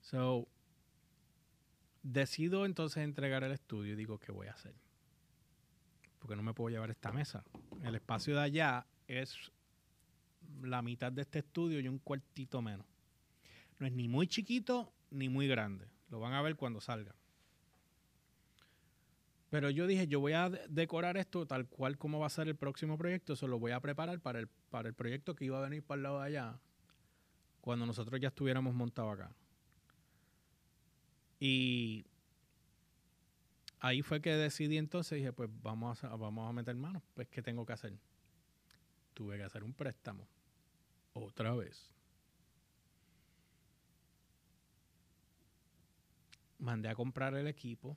So, 0.00 0.46
decido 2.04 2.66
entonces 2.66 3.02
entregar 3.02 3.42
el 3.42 3.52
estudio 3.52 3.94
y 3.94 3.96
digo, 3.96 4.18
¿qué 4.20 4.30
voy 4.30 4.46
a 4.46 4.52
hacer? 4.52 4.74
Porque 6.20 6.36
no 6.36 6.42
me 6.42 6.54
puedo 6.54 6.70
llevar 6.70 6.90
esta 6.90 7.10
mesa. 7.10 7.42
El 7.82 7.96
espacio 7.96 8.36
de 8.36 8.42
allá 8.42 8.86
es 9.08 9.50
la 10.62 10.82
mitad 10.82 11.10
de 11.10 11.22
este 11.22 11.40
estudio 11.40 11.80
y 11.80 11.88
un 11.88 11.98
cuartito 11.98 12.62
menos. 12.62 12.86
No 13.78 13.86
es 13.86 13.92
ni 13.92 14.06
muy 14.06 14.28
chiquito 14.28 14.92
ni 15.10 15.28
muy 15.28 15.48
grande. 15.48 15.88
Lo 16.10 16.20
van 16.20 16.34
a 16.34 16.42
ver 16.42 16.56
cuando 16.56 16.80
salga. 16.80 17.14
Pero 19.50 19.70
yo 19.70 19.86
dije, 19.86 20.06
yo 20.06 20.20
voy 20.20 20.32
a 20.32 20.50
decorar 20.50 21.16
esto 21.16 21.46
tal 21.46 21.66
cual 21.66 21.96
como 21.96 22.18
va 22.18 22.26
a 22.26 22.30
ser 22.30 22.48
el 22.48 22.56
próximo 22.56 22.98
proyecto, 22.98 23.32
eso 23.32 23.46
lo 23.46 23.58
voy 23.58 23.72
a 23.72 23.80
preparar 23.80 24.20
para 24.20 24.40
el, 24.40 24.48
para 24.68 24.88
el 24.88 24.94
proyecto 24.94 25.34
que 25.34 25.44
iba 25.44 25.58
a 25.58 25.62
venir 25.62 25.82
para 25.82 25.96
el 25.96 26.02
lado 26.02 26.20
de 26.20 26.26
allá, 26.26 26.58
cuando 27.60 27.86
nosotros 27.86 28.20
ya 28.20 28.28
estuviéramos 28.28 28.74
montados 28.74 29.14
acá. 29.14 29.34
Y 31.40 32.06
ahí 33.80 34.02
fue 34.02 34.20
que 34.20 34.30
decidí 34.30 34.78
entonces, 34.78 35.18
dije, 35.18 35.32
pues 35.32 35.50
vamos 35.62 36.02
a, 36.04 36.16
vamos 36.16 36.48
a 36.48 36.52
meter 36.52 36.74
manos, 36.76 37.02
pues 37.14 37.28
¿qué 37.28 37.42
tengo 37.42 37.66
que 37.66 37.72
hacer? 37.72 37.94
Tuve 39.14 39.36
que 39.36 39.44
hacer 39.44 39.62
un 39.62 39.72
préstamo, 39.72 40.26
otra 41.12 41.54
vez. 41.54 41.92
Mandé 46.58 46.88
a 46.88 46.94
comprar 46.94 47.34
el 47.34 47.46
equipo 47.46 47.96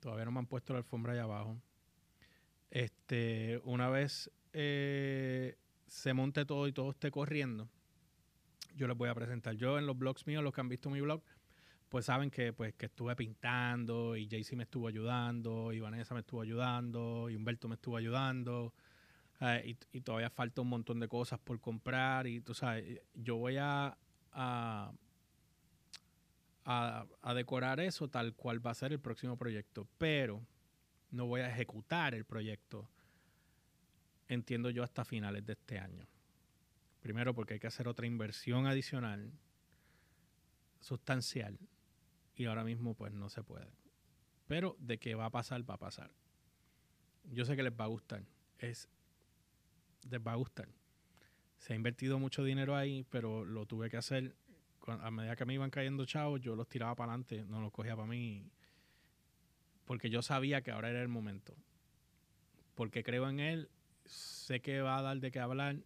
Todavía 0.00 0.24
no 0.24 0.32
me 0.32 0.38
han 0.38 0.46
puesto 0.46 0.72
la 0.72 0.78
alfombra 0.78 1.12
allá 1.12 1.24
abajo. 1.24 1.60
Este, 2.70 3.60
una 3.64 3.90
vez 3.90 4.30
eh, 4.54 5.58
se 5.86 6.14
monte 6.14 6.46
todo 6.46 6.66
y 6.66 6.72
todo 6.72 6.90
esté 6.90 7.10
corriendo, 7.10 7.68
yo 8.74 8.88
les 8.88 8.96
voy 8.96 9.10
a 9.10 9.14
presentar. 9.14 9.54
Yo 9.56 9.78
en 9.78 9.86
los 9.86 9.98
blogs 9.98 10.26
míos, 10.26 10.42
los 10.42 10.54
que 10.54 10.60
han 10.62 10.68
visto 10.68 10.88
mi 10.88 11.00
blog, 11.02 11.22
pues 11.90 12.06
saben 12.06 12.30
que, 12.30 12.54
pues, 12.54 12.74
que 12.74 12.86
estuve 12.86 13.14
pintando 13.16 14.16
y 14.16 14.26
Jaycee 14.26 14.56
me 14.56 14.62
estuvo 14.62 14.88
ayudando, 14.88 15.72
y 15.72 15.80
Vanessa 15.80 16.14
me 16.14 16.20
estuvo 16.20 16.40
ayudando, 16.40 17.28
y 17.28 17.36
Humberto 17.36 17.68
me 17.68 17.74
estuvo 17.74 17.98
ayudando. 17.98 18.72
Eh, 19.40 19.76
y, 19.92 20.00
todavía 20.00 20.30
falta 20.30 20.62
un 20.62 20.68
montón 20.68 21.00
de 21.00 21.08
cosas 21.08 21.38
por 21.38 21.60
comprar. 21.60 22.26
Y 22.26 22.40
tú 22.40 22.54
sabes, 22.54 23.00
yo 23.14 23.36
voy 23.36 23.56
a 23.58 23.96
a, 26.64 27.34
decorar 27.34 27.80
eso 27.80 28.08
tal 28.08 28.34
cual 28.34 28.64
va 28.64 28.70
a 28.70 28.74
ser 28.74 28.92
el 28.92 29.00
próximo 29.00 29.36
proyecto, 29.36 29.86
pero 29.98 30.44
no 31.10 31.26
voy 31.26 31.40
a 31.40 31.50
ejecutar 31.50 32.14
el 32.14 32.24
proyecto, 32.24 32.88
entiendo 34.28 34.70
yo, 34.70 34.82
hasta 34.82 35.04
finales 35.04 35.44
de 35.44 35.54
este 35.54 35.78
año. 35.78 36.06
Primero 37.00 37.34
porque 37.34 37.54
hay 37.54 37.60
que 37.60 37.66
hacer 37.66 37.88
otra 37.88 38.06
inversión 38.06 38.66
adicional, 38.66 39.32
sustancial, 40.80 41.58
y 42.40 42.46
ahora 42.46 42.64
mismo 42.64 42.94
pues 42.94 43.12
no 43.12 43.28
se 43.28 43.42
puede. 43.42 43.70
Pero 44.46 44.74
de 44.78 44.98
que 44.98 45.14
va 45.14 45.26
a 45.26 45.30
pasar, 45.30 45.68
va 45.68 45.74
a 45.74 45.78
pasar. 45.78 46.10
Yo 47.24 47.44
sé 47.44 47.54
que 47.54 47.62
les 47.62 47.72
va 47.72 47.84
a 47.84 47.88
gustar. 47.88 48.24
Es, 48.58 48.88
les 50.08 50.20
va 50.20 50.32
a 50.32 50.36
gustar. 50.36 50.68
Se 51.58 51.74
ha 51.74 51.76
invertido 51.76 52.18
mucho 52.18 52.42
dinero 52.42 52.74
ahí, 52.74 53.04
pero 53.10 53.44
lo 53.44 53.66
tuve 53.66 53.90
que 53.90 53.98
hacer 53.98 54.34
a 54.86 55.10
medida 55.10 55.36
que 55.36 55.44
me 55.44 55.52
iban 55.52 55.68
cayendo 55.68 56.06
chavos, 56.06 56.40
yo 56.40 56.56
los 56.56 56.66
tiraba 56.66 56.94
para 56.94 57.12
adelante, 57.12 57.44
no 57.46 57.60
los 57.60 57.70
cogía 57.70 57.94
para 57.94 58.08
mí. 58.08 58.50
Porque 59.84 60.08
yo 60.08 60.22
sabía 60.22 60.62
que 60.62 60.70
ahora 60.70 60.88
era 60.88 61.02
el 61.02 61.08
momento. 61.08 61.54
Porque 62.74 63.02
creo 63.02 63.28
en 63.28 63.38
él, 63.38 63.68
sé 64.06 64.60
que 64.60 64.80
va 64.80 64.96
a 64.96 65.02
dar 65.02 65.18
de 65.18 65.30
qué 65.30 65.40
hablar, 65.40 65.76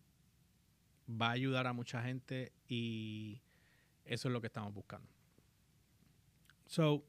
va 1.10 1.30
a 1.30 1.32
ayudar 1.32 1.66
a 1.66 1.72
mucha 1.72 2.00
gente 2.04 2.52
y 2.68 3.42
eso 4.04 4.28
es 4.28 4.32
lo 4.32 4.40
que 4.40 4.46
estamos 4.46 4.72
buscando. 4.72 5.08
So, 6.66 7.04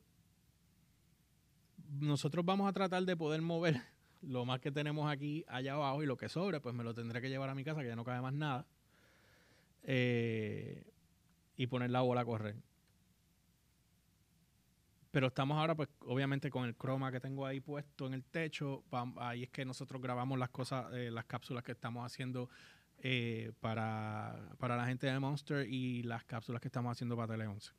nosotros 1.99 2.45
vamos 2.45 2.69
a 2.69 2.73
tratar 2.73 3.03
de 3.03 3.15
poder 3.15 3.41
mover 3.41 3.81
lo 4.21 4.45
más 4.45 4.59
que 4.59 4.71
tenemos 4.71 5.11
aquí 5.11 5.45
allá 5.47 5.73
abajo 5.73 6.03
y 6.03 6.05
lo 6.05 6.17
que 6.17 6.29
sobre, 6.29 6.59
pues 6.59 6.75
me 6.75 6.83
lo 6.83 6.93
tendré 6.93 7.21
que 7.21 7.29
llevar 7.29 7.49
a 7.49 7.55
mi 7.55 7.63
casa, 7.63 7.81
que 7.81 7.87
ya 7.87 7.95
no 7.95 8.03
cabe 8.03 8.21
más 8.21 8.33
nada. 8.33 8.65
Eh, 9.83 10.83
y 11.57 11.67
poner 11.67 11.91
la 11.91 12.01
bola 12.01 12.21
a 12.21 12.25
correr. 12.25 12.55
Pero 15.11 15.27
estamos 15.27 15.57
ahora, 15.57 15.75
pues, 15.75 15.87
obviamente 16.01 16.49
con 16.49 16.65
el 16.65 16.75
croma 16.75 17.09
que 17.09 17.21
tengo 17.21 17.45
ahí 17.45 17.61
puesto 17.61 18.05
en 18.07 18.15
el 18.15 18.25
techo. 18.25 18.83
Ahí 19.17 19.43
es 19.43 19.49
que 19.49 19.63
nosotros 19.63 20.01
grabamos 20.01 20.37
las 20.37 20.49
cosas, 20.49 20.91
eh, 20.93 21.09
las 21.09 21.23
cápsulas 21.23 21.63
que 21.63 21.71
estamos 21.71 22.05
haciendo 22.05 22.49
eh, 22.97 23.53
para, 23.61 24.35
la 24.59 24.85
gente 24.85 25.07
de 25.07 25.17
Monster 25.17 25.67
y 25.69 26.03
las 26.03 26.25
cápsulas 26.25 26.61
que 26.61 26.67
estamos 26.67 26.91
haciendo 26.91 27.15
para 27.15 27.29
Tele 27.29 27.47
11. 27.47 27.71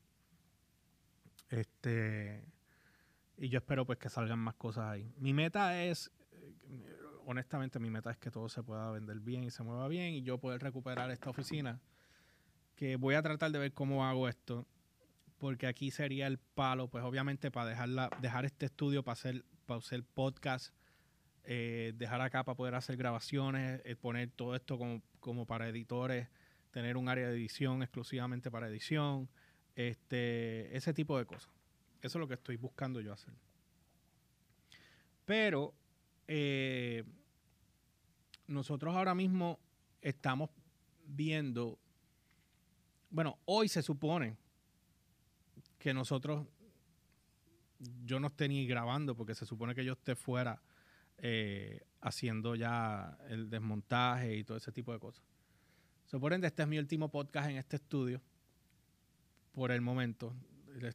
Este, 1.49 2.45
y 3.37 3.49
yo 3.49 3.59
espero 3.59 3.85
pues 3.85 3.99
que 3.99 4.09
salgan 4.09 4.39
más 4.39 4.55
cosas 4.55 4.85
ahí. 4.87 5.13
Mi 5.19 5.33
meta 5.33 5.83
es, 5.83 6.11
eh, 6.33 6.97
honestamente, 7.25 7.79
mi 7.79 7.91
meta 7.91 8.11
es 8.11 8.17
que 8.17 8.31
todo 8.31 8.49
se 8.49 8.63
pueda 8.63 8.91
vender 8.91 9.21
bien 9.21 9.45
y 9.45 9.51
se 9.51 9.63
mueva 9.63 9.89
bien 9.89 10.15
y 10.15 10.23
yo 10.23 10.39
poder 10.39 10.63
recuperar 10.63 11.11
esta 11.11 11.31
oficina 11.31 11.81
que 12.75 12.97
voy 12.97 13.15
a 13.15 13.23
tratar 13.23 13.51
de 13.51 13.59
ver 13.59 13.73
cómo 13.73 14.07
hago 14.07 14.29
esto, 14.29 14.67
porque 15.39 15.67
aquí 15.67 15.91
sería 15.91 16.27
el 16.27 16.39
palo, 16.39 16.89
pues 16.89 17.05
obviamente 17.05 17.51
para 17.51 17.71
dejarla, 17.71 18.11
dejar 18.21 18.45
este 18.45 18.67
estudio 18.67 19.03
para 19.03 19.15
hacer, 19.15 19.45
para 19.65 19.79
hacer 19.79 20.05
podcast, 20.05 20.75
eh, 21.45 21.93
dejar 21.97 22.21
acá 22.21 22.45
para 22.45 22.57
poder 22.57 22.75
hacer 22.75 22.97
grabaciones, 22.97 23.81
eh, 23.85 23.97
poner 23.97 24.31
todo 24.31 24.55
esto 24.55 24.79
como, 24.79 25.03
como 25.21 25.47
para 25.47 25.69
editores, 25.69 26.29
tener 26.71 26.97
un 26.97 27.09
área 27.09 27.29
de 27.29 27.35
edición 27.35 27.83
exclusivamente 27.83 28.51
para 28.51 28.69
edición, 28.69 29.29
este, 29.77 30.77
ese 30.77 30.93
tipo 30.93 31.17
de 31.17 31.27
cosas. 31.27 31.53
Eso 32.03 32.19
es 32.19 32.21
lo 32.21 32.27
que 32.27 32.35
estoy 32.35 32.57
buscando 32.57 33.01
yo 33.01 33.13
hacer. 33.13 33.33
Pero 35.25 35.75
eh, 36.27 37.05
nosotros 38.49 38.97
ahora 38.97 39.15
mismo 39.15 39.61
estamos 40.03 40.51
viendo 41.05 41.79
bueno, 43.17 43.39
hoy 43.45 43.69
se 43.69 43.83
supone 43.83 44.37
que 45.79 45.95
nosotros, 45.95 46.47
yo 48.05 48.21
no 48.21 48.29
esté 48.29 48.49
ni 48.49 48.67
grabando 48.67 49.17
porque 49.17 49.35
se 49.35 49.47
supone 49.47 49.75
que 49.75 49.85
yo 49.85 49.93
esté 49.95 50.15
fuera 50.17 50.61
eh, 51.19 51.87
haciendo 52.01 52.55
ya 52.55 53.17
el 53.29 53.49
desmontaje 53.49 54.37
y 54.37 54.45
todo 54.45 54.59
ese 54.59 54.73
tipo 54.73 54.93
de 54.93 54.99
cosas. 54.99 55.25
So, 56.05 56.21
por 56.21 56.33
ende, 56.33 56.47
este 56.47 56.63
es 56.63 56.69
mi 56.69 56.79
último 56.79 57.11
podcast 57.11 57.49
en 57.49 57.57
este 57.57 57.77
estudio 57.77 58.21
por 59.57 59.73
el 59.73 59.81
momento. 59.81 60.35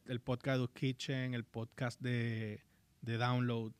El, 0.06 0.20
podcast 0.20 0.60
de 0.60 0.68
Kitchen, 0.68 1.34
el 1.34 1.42
podcast 1.42 2.00
de, 2.00 2.62
Download. 3.00 3.72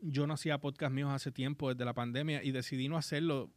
Yo 0.00 0.28
no 0.28 0.34
hacía 0.34 0.58
podcast 0.58 0.94
míos 0.94 1.10
hace 1.10 1.32
tiempo, 1.32 1.68
desde 1.68 1.84
la 1.84 1.92
pandemia, 1.92 2.44
y 2.44 2.52
decidí 2.52 2.88
no 2.88 2.96
hacerlo 2.96 3.50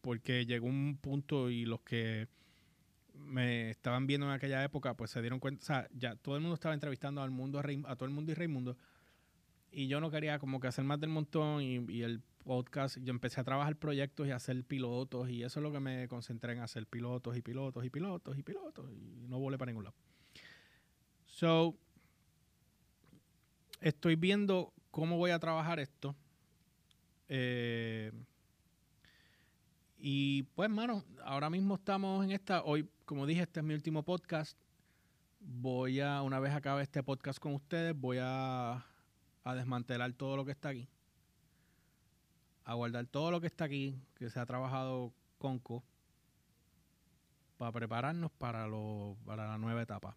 porque 0.00 0.46
llegó 0.46 0.66
un 0.66 0.96
punto 0.98 1.50
y 1.50 1.66
los 1.66 1.82
que 1.82 2.28
me 3.12 3.68
estaban 3.68 4.06
viendo 4.06 4.26
en 4.26 4.32
aquella 4.32 4.64
época, 4.64 4.96
pues 4.96 5.10
se 5.10 5.20
dieron 5.20 5.38
cuenta, 5.38 5.62
o 5.62 5.66
sea, 5.66 5.88
ya 5.92 6.16
todo 6.16 6.36
el 6.36 6.40
mundo 6.40 6.54
estaba 6.54 6.72
entrevistando 6.72 7.20
al 7.22 7.30
mundo, 7.30 7.58
a, 7.58 7.96
todo 7.96 8.06
el 8.06 8.14
mundo 8.14 8.32
y 8.32 8.34
Raimundo, 8.34 8.78
y 9.70 9.86
yo 9.86 10.00
no 10.00 10.10
quería 10.10 10.38
como 10.38 10.60
que 10.60 10.68
hacer 10.68 10.84
más 10.84 10.98
del 10.98 11.10
montón 11.10 11.60
y, 11.60 12.00
el 12.00 12.22
podcast, 12.44 12.98
yo 12.98 13.10
empecé 13.10 13.40
a 13.40 13.44
trabajar 13.44 13.76
proyectos 13.76 14.26
y 14.26 14.30
a 14.30 14.36
hacer 14.36 14.64
pilotos 14.64 15.28
y 15.30 15.42
eso 15.42 15.60
es 15.60 15.62
lo 15.62 15.72
que 15.72 15.80
me 15.80 16.08
concentré 16.08 16.52
en 16.52 16.60
hacer 16.60 16.86
pilotos 16.86 17.36
y 17.36 17.42
pilotos 17.42 17.84
y 17.84 17.90
pilotos 17.90 18.36
y 18.38 18.42
pilotos 18.42 18.90
y 18.92 19.26
no 19.28 19.38
volé 19.38 19.58
para 19.58 19.70
ningún 19.70 19.84
lado. 19.84 19.96
So, 21.26 21.76
estoy 23.80 24.16
viendo 24.16 24.72
cómo 24.90 25.16
voy 25.16 25.30
a 25.30 25.38
trabajar 25.38 25.80
esto. 25.80 26.14
Eh, 27.28 28.12
y 29.98 30.42
pues, 30.54 30.68
mano, 30.70 31.04
ahora 31.24 31.50
mismo 31.50 31.74
estamos 31.74 32.24
en 32.24 32.32
esta. 32.32 32.62
Hoy, 32.64 32.88
como 33.04 33.26
dije, 33.26 33.42
este 33.42 33.60
es 33.60 33.66
mi 33.66 33.74
último 33.74 34.02
podcast. 34.02 34.58
Voy 35.40 36.00
a, 36.00 36.22
una 36.22 36.40
vez 36.40 36.52
acabe 36.52 36.82
este 36.82 37.02
podcast 37.02 37.38
con 37.38 37.54
ustedes, 37.54 37.98
voy 37.98 38.18
a, 38.20 38.84
a 39.44 39.54
desmantelar 39.54 40.12
todo 40.12 40.36
lo 40.36 40.44
que 40.44 40.52
está 40.52 40.70
aquí. 40.70 40.88
A 42.64 42.74
guardar 42.74 43.06
todo 43.06 43.30
lo 43.30 43.40
que 43.40 43.46
está 43.46 43.64
aquí, 43.64 44.00
que 44.14 44.30
se 44.30 44.38
ha 44.38 44.46
trabajado 44.46 45.12
Conco, 45.38 45.82
para 47.56 47.72
prepararnos 47.72 48.30
para, 48.32 48.66
lo, 48.66 49.16
para 49.24 49.46
la 49.46 49.58
nueva 49.58 49.82
etapa. 49.82 50.16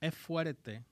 Es 0.00 0.14
fuerte 0.14 0.84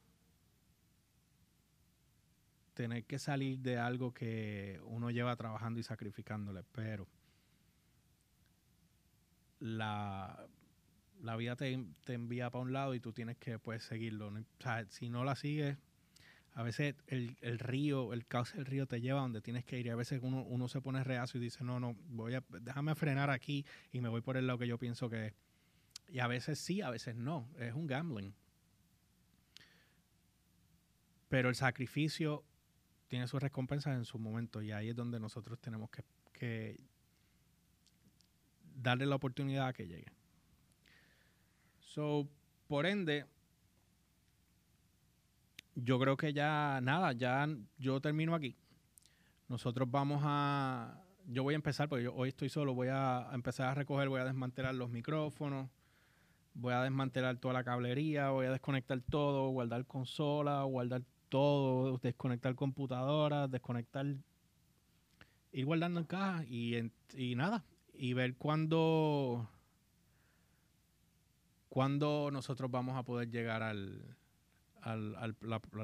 tener 2.75 3.05
que 3.05 3.19
salir 3.19 3.59
de 3.59 3.79
algo 3.79 4.13
que 4.15 4.81
uno 4.85 5.11
lleva 5.11 5.37
trabajando 5.37 5.81
y 5.81 5.83
sacrificándole, 5.83 6.63
pero 6.73 7.07
la, 9.59 10.47
la 11.23 11.37
vida 11.37 11.57
te, 11.57 11.73
envía 12.07 12.51
para 12.51 12.63
un 12.63 12.73
lado 12.73 12.95
y 12.95 13.01
tú 13.01 13.13
tienes 13.13 13.37
que 13.37 13.59
pues 13.59 13.83
seguirlo. 13.85 14.29
O 14.29 14.63
sea, 14.63 14.87
si 14.89 15.09
no 15.09 15.25
la 15.25 15.37
sigues, 15.37 15.77
a 16.55 16.63
veces 16.63 16.97
el, 17.07 17.37
el, 17.41 17.59
río, 17.59 18.13
el 18.13 18.27
caos 18.27 18.53
del 18.53 18.67
río 18.67 18.87
te 18.87 19.01
lleva 19.01 19.21
donde 19.21 19.41
tienes 19.41 19.65
que 19.65 19.79
ir 19.79 19.87
y 19.87 19.91
a 19.91 19.97
veces 19.97 20.21
uno, 20.23 20.43
uno 20.43 20.69
se 20.69 20.81
pone 20.81 21.03
reacio 21.05 21.41
y 21.41 21.45
dice, 21.45 21.63
no, 21.65 21.79
no, 21.79 21.97
voy 22.09 22.35
a, 22.35 22.45
déjame 22.49 22.95
frenar 22.95 23.31
aquí 23.31 23.65
y 23.93 24.01
me 24.01 24.09
voy 24.09 24.21
por 24.21 24.37
el 24.37 24.47
lado 24.47 24.59
que 24.59 24.67
yo 24.67 24.79
pienso 24.79 25.09
que 25.09 25.27
es. 25.27 25.35
Y 26.09 26.19
a 26.19 26.27
veces 26.27 26.59
sí, 26.59 26.83
a 26.83 26.91
veces 26.91 27.15
no, 27.15 27.49
es 27.59 27.73
un 27.73 27.87
gambling. 27.87 28.35
Pero 31.29 31.49
el 31.49 31.55
sacrificio 31.55 32.45
tiene 33.07 33.29
sus 33.29 33.41
recompensas 33.41 33.97
en 33.97 34.05
su 34.05 34.19
momento 34.19 34.63
y 34.63 34.73
ahí 34.73 34.89
es 34.89 34.97
donde 34.97 35.21
nosotros 35.21 35.59
tenemos 35.61 35.91
que, 36.33 36.77
darle 38.75 39.05
la 39.05 39.17
oportunidad 39.17 39.69
a 39.69 39.73
que 39.73 39.87
llegue. 39.87 40.11
So, 41.81 42.29
por 42.67 42.87
ende, 42.87 43.27
yo 45.83 45.99
creo 45.99 46.17
que 46.17 46.33
ya, 46.33 46.81
nada, 46.83 47.13
ya 47.13 47.49
yo 47.79 48.01
termino 48.01 48.35
aquí. 48.35 48.57
Nosotros 49.49 49.91
vamos 49.91 50.23
a, 50.25 51.03
yo 51.27 51.43
voy 51.43 51.55
a 51.55 51.57
empezar, 51.57 51.89
porque 51.89 52.05
yo 52.05 52.15
hoy 52.15 52.29
estoy 52.29 52.49
solo, 52.49 52.75
voy 52.75 52.89
a 52.89 53.29
empezar 53.33 53.69
a 53.69 53.75
recoger, 53.75 54.09
voy 54.09 54.21
a 54.21 54.25
desmantelar 54.25 54.75
los 54.75 54.91
micrófonos, 54.91 55.69
voy 56.55 56.73
a 56.73 56.83
desmantelar 56.83 57.37
toda 57.39 57.55
la 57.55 57.65
cablería, 57.65 58.31
voy 58.31 58.47
a 58.47 58.53
desconectar 58.53 59.01
todo, 59.01 59.49
guardar 59.51 59.87
consola, 59.87 60.63
guardar 60.63 61.03
todo, 61.29 61.99
desconectar 61.99 62.55
computadoras, 62.55 63.51
desconectar, 63.51 64.07
ir 65.53 65.65
guardando 65.65 66.01
en 66.01 66.07
caja 66.07 66.45
y, 66.47 66.93
y 67.17 67.35
nada, 67.35 67.65
y 67.95 68.13
ver 68.13 68.37
cuándo, 68.37 69.49
cuándo 71.69 72.31
nosotros 72.33 72.71
vamos 72.71 72.97
a 72.97 73.03
poder 73.03 73.31
llegar 73.31 73.63
al, 73.63 74.17
al, 74.83 75.17
al, 75.17 75.35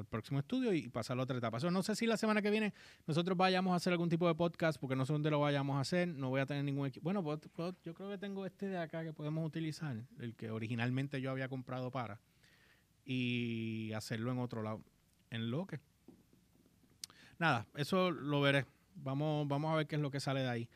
próximo 0.05 0.39
estudio 0.39 0.73
y 0.73 0.87
pasar 0.89 1.17
a 1.19 1.23
otra 1.23 1.37
etapa. 1.37 1.59
no 1.71 1.83
sé 1.83 1.95
si 1.95 2.05
la 2.05 2.17
semana 2.17 2.41
que 2.41 2.49
viene 2.49 2.73
nosotros 3.05 3.37
vayamos 3.37 3.73
a 3.73 3.75
hacer 3.75 3.93
algún 3.93 4.09
tipo 4.09 4.27
de 4.27 4.35
podcast, 4.35 4.79
porque 4.79 4.95
no 4.95 5.05
sé 5.05 5.13
dónde 5.13 5.31
lo 5.31 5.39
vayamos 5.39 5.77
a 5.77 5.81
hacer, 5.81 6.07
no 6.07 6.29
voy 6.29 6.41
a 6.41 6.45
tener 6.45 6.63
ningún 6.63 6.87
equipo. 6.87 7.03
Bueno, 7.03 7.23
pues, 7.23 7.39
pues, 7.53 7.75
yo 7.83 7.93
creo 7.93 8.09
que 8.09 8.17
tengo 8.17 8.45
este 8.45 8.67
de 8.67 8.77
acá 8.77 9.03
que 9.03 9.13
podemos 9.13 9.45
utilizar, 9.45 9.95
el 10.19 10.35
que 10.35 10.51
originalmente 10.51 11.21
yo 11.21 11.31
había 11.31 11.49
comprado 11.49 11.91
para, 11.91 12.19
y 13.05 13.91
hacerlo 13.93 14.31
en 14.31 14.39
otro 14.39 14.61
lado, 14.61 14.81
en 15.29 15.51
lo 15.51 15.65
que. 15.67 15.79
Nada, 17.39 17.67
eso 17.75 18.11
lo 18.11 18.41
veré. 18.41 18.65
Vamos, 18.95 19.47
vamos 19.47 19.71
a 19.71 19.77
ver 19.77 19.87
qué 19.87 19.95
es 19.95 20.01
lo 20.01 20.09
que 20.09 20.19
sale 20.19 20.41
de 20.41 20.49
ahí. 20.49 20.69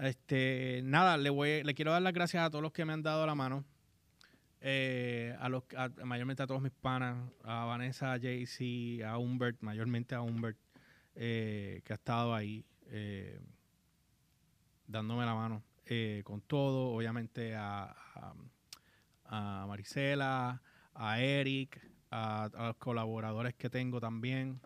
Este, 0.00 0.80
nada, 0.84 1.18
le 1.18 1.28
voy, 1.28 1.62
le 1.62 1.74
quiero 1.74 1.92
dar 1.92 2.00
las 2.00 2.14
gracias 2.14 2.42
a 2.42 2.50
todos 2.50 2.62
los 2.62 2.72
que 2.72 2.84
me 2.84 2.94
han 2.94 3.02
dado 3.02 3.26
la 3.26 3.34
mano 3.34 3.64
eh, 4.62 5.34
a 5.40 5.48
los 5.48 5.64
mayormente 6.04 6.42
a 6.42 6.46
todos 6.46 6.60
mis 6.60 6.72
panas, 6.72 7.16
a 7.44 7.64
Vanessa, 7.64 8.12
a 8.12 8.18
Jaycee, 8.18 9.02
a 9.02 9.16
Humbert, 9.16 9.62
mayormente 9.62 10.14
a 10.14 10.20
Humbert, 10.20 10.58
eh, 11.14 11.80
que 11.84 11.92
ha 11.92 11.96
estado 11.96 12.34
ahí 12.34 12.64
eh, 12.88 13.40
dándome 14.86 15.24
la 15.24 15.34
mano 15.34 15.62
con 16.22 16.40
todo, 16.42 16.94
obviamente 16.94 17.56
a, 17.56 17.96
a, 19.24 19.66
Marisela, 19.66 20.62
a 20.94 21.20
Eric, 21.20 21.80
a, 22.12 22.48
los 22.54 22.76
colaboradores 22.76 23.54
que 23.54 23.68
tengo 23.68 24.00
también, 24.00 24.60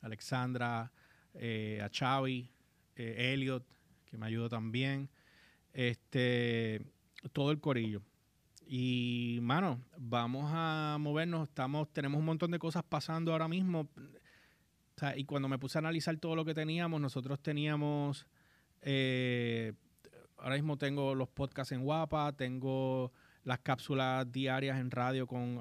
Alexandra, 0.00 0.90
a 1.34 1.90
Xavi, 1.92 2.50
Elliot, 2.96 3.66
que 4.06 4.16
me 4.16 4.24
ayudó 4.24 4.48
también, 4.48 5.10
este, 5.74 6.80
todo 7.34 7.50
el 7.50 7.60
corillo 7.60 8.02
y, 8.66 9.38
mano, 9.42 9.80
vamos 9.98 10.50
a 10.52 10.96
movernos. 11.00 11.48
Estamos, 11.48 11.92
tenemos 11.92 12.18
un 12.18 12.24
montón 12.24 12.50
de 12.50 12.58
cosas 12.58 12.82
pasando 12.82 13.32
ahora 13.32 13.48
mismo. 13.48 13.88
y 15.16 15.24
cuando 15.24 15.48
me 15.48 15.58
puse 15.58 15.78
a 15.78 15.80
analizar 15.80 16.16
todo 16.18 16.36
lo 16.36 16.44
que 16.44 16.54
teníamos, 16.54 17.00
nosotros 17.00 17.40
teníamos. 17.40 18.26
Eh, 18.80 19.72
ahora 20.38 20.56
mismo 20.56 20.76
tengo 20.76 21.14
los 21.14 21.28
podcasts 21.28 21.72
en 21.72 21.82
Guapa, 21.82 22.32
tengo 22.32 23.12
las 23.44 23.58
cápsulas 23.60 24.30
diarias 24.30 24.78
en 24.78 24.90
radio 24.90 25.26
con 25.26 25.60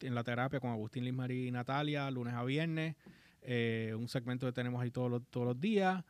en 0.00 0.14
la 0.14 0.24
terapia 0.24 0.60
con 0.60 0.70
Agustín 0.70 1.04
Lismarí 1.04 1.48
y 1.48 1.50
Natalia, 1.50 2.10
lunes 2.10 2.34
a 2.34 2.44
viernes. 2.44 2.96
Eh, 3.42 3.94
un 3.96 4.08
segmento 4.08 4.46
que 4.46 4.52
tenemos 4.52 4.82
ahí 4.82 4.90
todos 4.90 5.10
los, 5.10 5.26
todos 5.28 5.46
los 5.46 5.60
días. 5.60 6.04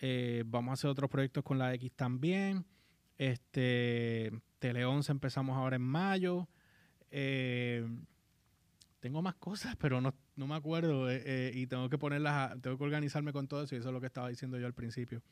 Eh, 0.00 0.44
vamos 0.46 0.70
a 0.70 0.74
hacer 0.74 0.90
otros 0.90 1.10
proyectos 1.10 1.44
con 1.44 1.58
la 1.58 1.74
X 1.74 1.92
también. 1.94 2.64
Este, 3.16 4.32
Tele 4.60 4.84
11 4.84 5.10
empezamos 5.10 5.56
ahora 5.56 5.76
en 5.76 5.82
mayo. 5.82 6.46
Eh, 7.10 7.84
tengo 9.00 9.22
más 9.22 9.34
cosas, 9.34 9.74
pero 9.76 10.00
no, 10.00 10.14
me 10.36 10.54
acuerdo 10.54 11.10
eh, 11.10 11.22
eh, 11.24 11.52
y 11.54 11.66
tengo 11.66 11.88
que 11.88 11.98
ponerlas, 11.98 12.60
tengo 12.60 12.76
que 12.76 12.84
organizarme 12.84 13.32
con 13.32 13.48
todo 13.48 13.64
eso 13.64 13.74
y 13.74 13.78
eso 13.78 13.88
es 13.88 13.94
lo 13.94 14.00
que 14.00 14.06
estaba 14.06 14.28
diciendo 14.28 14.58
yo 14.58 14.66
al 14.66 14.74
principio. 14.74 15.22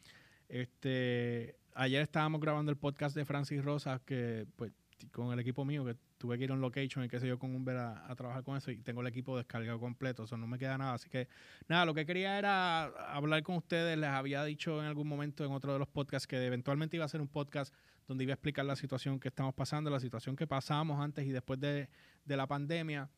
Este, 0.49 1.57
ayer 1.75 2.01
estábamos 2.01 2.41
grabando 2.41 2.73
el 2.73 2.79
podcast 2.79 3.15
de 3.15 3.27
Francis 3.27 3.63
Rosa 3.63 4.01
que 4.05 4.47
pues 4.57 4.73
con 5.13 5.33
el 5.33 5.39
equipo 5.39 5.65
mío 5.65 5.85
que 5.85 5.95
tuve 6.17 6.39
que 6.39 6.45
ir 6.45 6.51
a 6.51 6.55
un 6.55 6.61
location 6.63 7.05
y 7.05 7.09
qué 7.09 7.21
sé 7.21 7.29
yo 7.29 7.39
con 7.39 7.55
Umber 7.55 7.77
a, 7.77 8.11
a 8.11 8.17
trabajar 8.17 8.43
con 8.43 8.57
eso 8.57 8.71
y 8.71 8.79
tengo 8.79 9.03
el 9.03 9.07
equipo 9.07 9.37
descargado 9.37 9.79
completo, 9.79 10.25
eso 10.25 10.37
no 10.37 10.47
me 10.47 10.59
queda 10.59 10.77
nada, 10.79 10.95
así 10.95 11.09
que 11.09 11.29
nada, 11.69 11.85
lo 11.85 11.95
que 11.95 12.05
quería 12.05 12.39
era 12.39 12.87
hablar 12.87 13.43
con 13.45 13.57
ustedes, 13.57 13.97
les 13.97 14.09
había 14.09 14.43
dicho 14.43 14.81
en 14.81 14.87
algún 14.87 15.07
momento 15.07 15.45
en 15.45 15.53
otro 15.53 15.75
de 15.75 15.79
los 15.79 15.87
podcasts 15.87 16.27
que 16.27 16.45
eventualmente 16.45 16.97
iba 16.97 17.05
a 17.05 17.09
ser 17.09 17.21
un 17.21 17.29
podcast 17.29 17.73
donde 18.09 18.25
iba 18.25 18.33
a 18.33 18.35
explicar 18.35 18.65
la 18.65 18.75
situación 18.75 19.21
que 19.21 19.29
estamos 19.29 19.55
pasando, 19.55 19.91
la 19.91 20.01
situación 20.01 20.35
que 20.35 20.47
pasamos 20.47 20.99
antes 20.99 21.27
y 21.27 21.31
después 21.31 21.61
de, 21.61 21.89
la 22.25 22.47
pandemia 22.47 23.09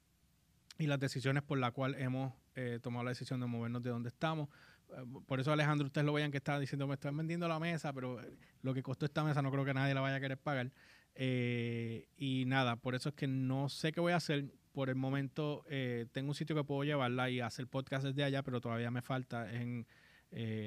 y 0.78 0.86
las 0.86 0.98
decisiones 0.98 1.44
por 1.44 1.58
las 1.58 1.72
cuales 1.72 2.00
hemos 2.00 2.34
eh, 2.56 2.80
tomado 2.82 3.04
la 3.04 3.12
decisión 3.12 3.40
de 3.40 3.46
movernos 3.46 3.82
de 3.82 3.90
donde 3.90 4.08
estamos. 4.08 4.48
Eh, 4.90 5.04
por 5.26 5.38
eso 5.38 5.52
Alejandro, 5.52 5.86
ustedes 5.86 6.04
lo 6.04 6.12
vean 6.12 6.32
que 6.32 6.38
está 6.38 6.58
diciendo, 6.58 6.88
me 6.88 6.94
están 6.94 7.16
vendiendo 7.16 7.46
la 7.46 7.60
mesa, 7.60 7.92
pero 7.92 8.20
eh, 8.20 8.36
lo 8.62 8.74
que 8.74 8.82
costó 8.82 9.06
esta 9.06 9.22
mesa 9.22 9.40
no 9.42 9.52
creo 9.52 9.64
que 9.64 9.72
nadie 9.72 9.94
la 9.94 10.00
vaya 10.00 10.16
a 10.16 10.20
querer 10.20 10.38
pagar. 10.38 10.72
y 11.16 12.44
nada, 12.46 12.76
por 12.76 12.96
eso 12.96 13.10
es 13.10 13.14
que 13.14 13.28
no 13.28 13.68
sé 13.68 13.92
qué 13.92 14.00
voy 14.00 14.12
a 14.12 14.16
hacer. 14.16 14.52
Por 14.72 14.88
el 14.88 14.94
momento 14.94 15.64
tengo 16.12 16.28
un 16.28 16.34
sitio 16.34 16.54
que 16.54 16.62
puedo 16.62 16.84
llevarla 16.84 17.28
y 17.28 17.40
hacer 17.40 17.66
podcast 17.66 18.04
desde 18.04 18.22
allá, 18.22 18.42
pero 18.42 18.60
todavía 18.60 18.90
me 18.90 19.02
falta. 19.02 19.52
En, 19.52 19.86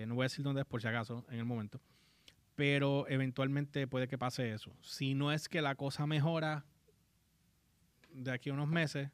no 0.08 0.16
voy 0.16 0.24
a 0.24 0.26
decir 0.26 0.44
dónde 0.44 0.62
es 0.62 0.68
por 0.68 0.82
si 0.82 0.88
acaso 0.90 1.26
en 1.30 1.40
el 1.40 1.46
momento 1.46 1.80
pero 2.56 3.08
eventualmente 3.08 3.88
puede 3.88 4.08
que 4.08 4.18
pase 4.18 4.52
eso. 4.52 4.76
Si 4.82 5.14
no 5.16 5.32
es 5.32 5.50
que 5.50 5.62
la 5.62 5.76
cosa 5.76 6.06
mejora 6.06 6.66
de 8.12 8.32
aquí 8.32 8.50
a 8.50 8.54
unos 8.54 8.68
meses, 8.68 9.10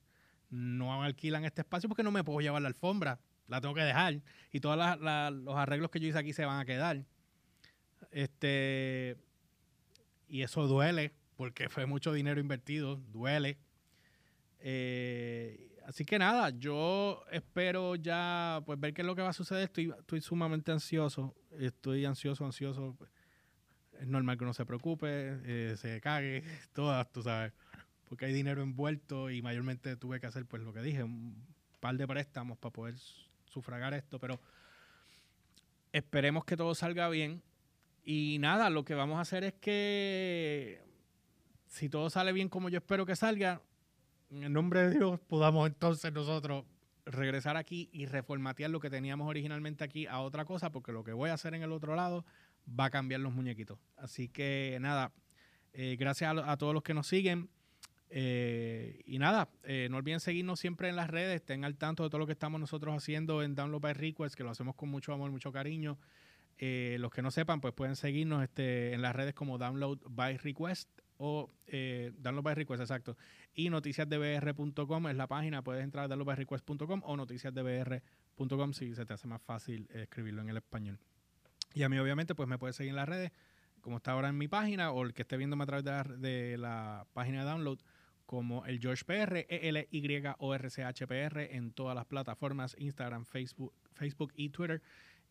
no 0.49 1.03
alquilan 1.03 1.45
este 1.45 1.61
espacio 1.61 1.87
porque 1.87 2.03
no 2.03 2.11
me 2.11 2.23
puedo 2.23 2.41
llevar 2.41 2.61
la 2.61 2.67
alfombra, 2.67 3.19
la 3.47 3.61
tengo 3.61 3.73
que 3.73 3.81
dejar 3.81 4.21
y 4.51 4.59
todos 4.59 4.77
los 4.77 5.55
arreglos 5.55 5.89
que 5.89 5.99
yo 5.99 6.07
hice 6.07 6.19
aquí 6.19 6.33
se 6.33 6.45
van 6.45 6.59
a 6.59 6.65
quedar. 6.65 7.05
Este 8.11 9.17
y 10.27 10.43
eso 10.43 10.67
duele 10.67 11.13
porque 11.35 11.69
fue 11.69 11.85
mucho 11.85 12.11
dinero 12.11 12.39
invertido, 12.39 12.97
duele. 12.97 13.57
Eh, 14.59 15.77
así 15.85 16.03
que 16.03 16.19
nada, 16.19 16.49
yo 16.49 17.23
espero 17.31 17.95
ya 17.95 18.61
pues 18.65 18.79
ver 18.79 18.93
qué 18.93 19.01
es 19.01 19.05
lo 19.05 19.15
que 19.15 19.21
va 19.21 19.29
a 19.29 19.33
suceder. 19.33 19.63
Estoy, 19.63 19.93
estoy 19.97 20.21
sumamente 20.21 20.71
ansioso, 20.71 21.35
estoy 21.57 22.05
ansioso, 22.05 22.45
ansioso 22.45 22.97
es 23.99 24.07
normal 24.07 24.37
que 24.37 24.43
uno 24.43 24.53
se 24.53 24.65
preocupe, 24.65 25.39
eh, 25.43 25.75
se 25.77 25.99
cague, 26.01 26.43
todas, 26.73 27.11
tú 27.11 27.21
sabes, 27.21 27.53
porque 28.07 28.25
hay 28.25 28.33
dinero 28.33 28.61
envuelto 28.61 29.29
y 29.29 29.41
mayormente 29.41 29.95
tuve 29.97 30.19
que 30.19 30.27
hacer, 30.27 30.45
pues 30.45 30.63
lo 30.63 30.73
que 30.73 30.81
dije, 30.81 31.03
un 31.03 31.35
par 31.79 31.95
de 31.95 32.07
préstamos 32.07 32.57
para 32.57 32.73
poder 32.73 32.95
sufragar 33.45 33.93
esto, 33.93 34.19
pero 34.19 34.39
esperemos 35.91 36.45
que 36.45 36.57
todo 36.57 36.73
salga 36.75 37.09
bien. 37.09 37.41
Y 38.03 38.37
nada, 38.39 38.69
lo 38.69 38.85
que 38.85 38.95
vamos 38.95 39.17
a 39.17 39.21
hacer 39.21 39.43
es 39.43 39.53
que 39.53 40.81
si 41.67 41.89
todo 41.89 42.09
sale 42.09 42.33
bien 42.33 42.49
como 42.49 42.69
yo 42.69 42.77
espero 42.77 43.05
que 43.05 43.15
salga, 43.15 43.61
en 44.31 44.53
nombre 44.53 44.87
de 44.87 44.97
Dios 44.97 45.19
podamos 45.19 45.67
entonces 45.67 46.11
nosotros 46.13 46.65
regresar 47.05 47.57
aquí 47.57 47.89
y 47.91 48.05
reformatear 48.05 48.69
lo 48.69 48.79
que 48.79 48.89
teníamos 48.89 49.27
originalmente 49.27 49.83
aquí 49.83 50.07
a 50.07 50.21
otra 50.21 50.45
cosa, 50.45 50.71
porque 50.71 50.91
lo 50.91 51.03
que 51.03 51.13
voy 51.13 51.29
a 51.29 51.33
hacer 51.33 51.53
en 51.53 51.63
el 51.63 51.71
otro 51.71 51.95
lado 51.95 52.25
va 52.77 52.85
a 52.85 52.89
cambiar 52.89 53.21
los 53.21 53.33
muñequitos. 53.33 53.79
Así 53.97 54.29
que 54.29 54.77
nada, 54.81 55.13
eh, 55.73 55.95
gracias 55.99 56.35
a, 56.43 56.57
todos 56.57 56.73
los 56.73 56.83
que 56.83 56.93
nos 56.93 57.07
siguen. 57.07 57.49
Eh, 58.11 59.01
y 59.05 59.19
nada, 59.19 59.49
eh, 59.63 59.87
no 59.91 59.97
olviden 59.97 60.19
seguirnos 60.19 60.59
siempre 60.59 60.89
en 60.89 60.95
las 60.95 61.09
redes, 61.09 61.35
estén 61.35 61.63
al 61.63 61.77
tanto 61.77 62.03
de 62.03 62.09
todo 62.09 62.19
lo 62.19 62.25
que 62.25 62.31
estamos 62.31 62.59
nosotros 62.59 62.95
haciendo 62.95 63.43
en 63.43 63.53
Download 63.53 63.81
by 63.81 63.93
Request, 63.93 64.35
que 64.35 64.43
lo 64.43 64.49
hacemos 64.49 64.75
con 64.75 64.89
mucho 64.89 65.13
amor, 65.13 65.29
mucho 65.31 65.51
cariño. 65.51 65.99
los 66.59 67.11
que 67.11 67.21
no 67.21 67.31
sepan, 67.31 67.61
pues 67.61 67.73
pueden 67.73 67.95
seguirnos 67.95 68.43
este, 68.43 68.93
en 68.93 69.01
las 69.01 69.15
redes 69.15 69.35
como 69.35 69.57
Download 69.57 69.99
by 70.09 70.37
Request 70.37 70.89
o 71.17 71.49
Download 71.67 72.43
by 72.43 72.55
Request, 72.55 72.81
exacto. 72.81 73.15
Y 73.53 73.69
noticiasdbr.com 73.69 75.07
es 75.07 75.15
la 75.15 75.27
página, 75.27 75.61
puedes 75.63 75.83
entrar 75.83 76.05
a 76.05 76.07
downloadbyrequest.com 76.07 77.01
o 77.03 77.15
noticiasdbr.com 77.15 78.73
si 78.73 78.95
se 78.95 79.05
te 79.05 79.13
hace 79.13 79.27
más 79.27 79.41
fácil 79.41 79.87
escribirlo 79.93 80.41
en 80.41 80.49
el 80.49 80.57
español. 80.57 80.99
Y 81.73 81.83
a 81.83 81.89
mí, 81.89 81.97
obviamente, 81.97 82.35
pues 82.35 82.47
me 82.49 82.57
puede 82.57 82.73
seguir 82.73 82.89
en 82.91 82.95
las 82.95 83.07
redes, 83.09 83.31
como 83.81 83.97
está 83.97 84.11
ahora 84.13 84.29
en 84.29 84.37
mi 84.37 84.47
página, 84.47 84.91
o 84.91 85.03
el 85.03 85.13
que 85.13 85.21
esté 85.23 85.37
viéndome 85.37 85.63
a 85.63 85.67
través 85.67 85.85
de 86.19 86.57
la, 86.57 87.05
página 87.13 87.43
de 87.43 87.49
download, 87.49 87.79
como 88.25 88.65
el 88.65 88.79
George 88.79 89.03
PR, 89.05 89.45
E-L-Y-O-R-C-H-P-R, 89.49 89.95
en 91.55 91.71
todas 91.71 91.95
las 91.95 92.05
plataformas, 92.05 92.75
Instagram, 92.77 93.25
Facebook, 93.25 93.73
Facebook 93.93 94.33
y 94.35 94.49
Twitter. 94.49 94.81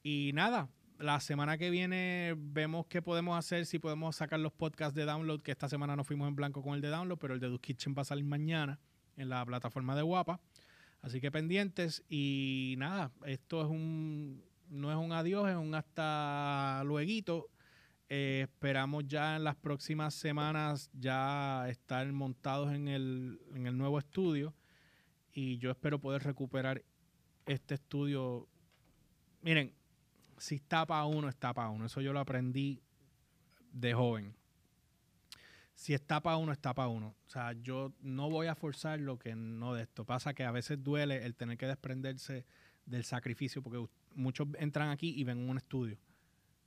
Y 0.02 0.32
nada, 0.34 0.68
la 0.98 1.20
semana 1.20 1.58
que 1.58 1.70
viene 1.70 2.34
vemos 2.36 2.86
qué 2.86 3.02
podemos 3.02 3.38
hacer, 3.38 3.66
si 3.66 3.78
podemos 3.78 4.16
sacar 4.16 4.40
los 4.40 4.52
podcasts 4.52 4.94
de 4.94 5.04
download, 5.04 5.42
que 5.42 5.52
esta 5.52 5.68
semana 5.68 5.94
no 5.94 6.02
fuimos 6.02 6.28
en 6.28 6.34
blanco 6.34 6.62
con 6.62 6.74
el 6.74 6.80
de 6.80 6.88
download, 6.88 7.18
pero 7.18 7.34
el 7.34 7.40
de 7.40 7.50
The 7.50 7.58
Kitchen 7.58 7.94
va 7.96 8.02
a 8.02 8.04
salir 8.04 8.24
mañana 8.24 8.80
en 9.16 9.28
la 9.28 9.44
plataforma 9.44 9.94
de 9.94 10.02
Guapa. 10.02 10.40
Así 11.00 11.20
que 11.20 11.30
pendientes 11.30 12.04
y 12.08 12.74
nada, 12.78 13.12
esto 13.24 13.62
es 13.62 13.68
un 13.68 14.42
no 14.68 14.90
es 14.90 14.96
un 14.96 15.12
adiós, 15.12 15.48
es 15.48 15.56
un 15.56 15.74
hasta 15.74 16.82
luego. 16.84 17.50
Eh, 18.10 18.40
esperamos 18.44 19.06
ya 19.06 19.36
en 19.36 19.44
las 19.44 19.56
próximas 19.56 20.14
semanas 20.14 20.90
ya 20.94 21.68
estar 21.68 22.10
montados 22.10 22.72
en 22.72 22.88
el, 22.88 23.38
en 23.54 23.66
el 23.66 23.76
nuevo 23.76 23.98
estudio 23.98 24.54
y 25.32 25.58
yo 25.58 25.70
espero 25.70 26.00
poder 26.00 26.22
recuperar 26.22 26.82
este 27.46 27.74
estudio, 27.74 28.48
miren, 29.42 29.74
si 30.38 30.56
está 30.56 30.86
para 30.86 31.04
uno, 31.04 31.28
está 31.28 31.52
para 31.52 31.70
uno. 31.70 31.86
Eso 31.86 32.00
yo 32.00 32.12
lo 32.12 32.20
aprendí 32.20 32.82
de 33.72 33.94
joven. 33.94 34.34
Si 35.74 35.94
está 35.94 36.20
para 36.20 36.36
uno, 36.38 36.52
está 36.52 36.74
para 36.74 36.88
uno. 36.88 37.14
O 37.26 37.30
sea, 37.30 37.52
yo 37.52 37.92
no 38.00 38.28
voy 38.30 38.48
a 38.48 38.54
forzar 38.54 38.98
lo 39.00 39.18
que 39.18 39.36
no 39.36 39.74
de 39.74 39.82
esto. 39.82 40.04
Pasa 40.04 40.34
que 40.34 40.44
a 40.44 40.50
veces 40.50 40.82
duele 40.82 41.24
el 41.24 41.36
tener 41.36 41.56
que 41.56 41.66
desprenderse 41.66 42.44
del 42.84 43.04
sacrificio, 43.04 43.62
porque 43.62 43.86
muchos 44.14 44.48
entran 44.58 44.90
aquí 44.90 45.14
y 45.16 45.24
ven 45.24 45.48
un 45.48 45.58
estudio. 45.58 45.98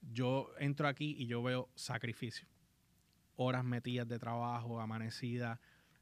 Yo 0.01 0.49
entro 0.59 0.87
aquí 0.87 1.15
y 1.17 1.27
yo 1.27 1.43
veo 1.43 1.69
sacrificio. 1.75 2.47
Horas 3.35 3.63
metidas 3.63 4.07
de 4.07 4.19
trabajo, 4.19 4.79
amanecida, 4.79 5.59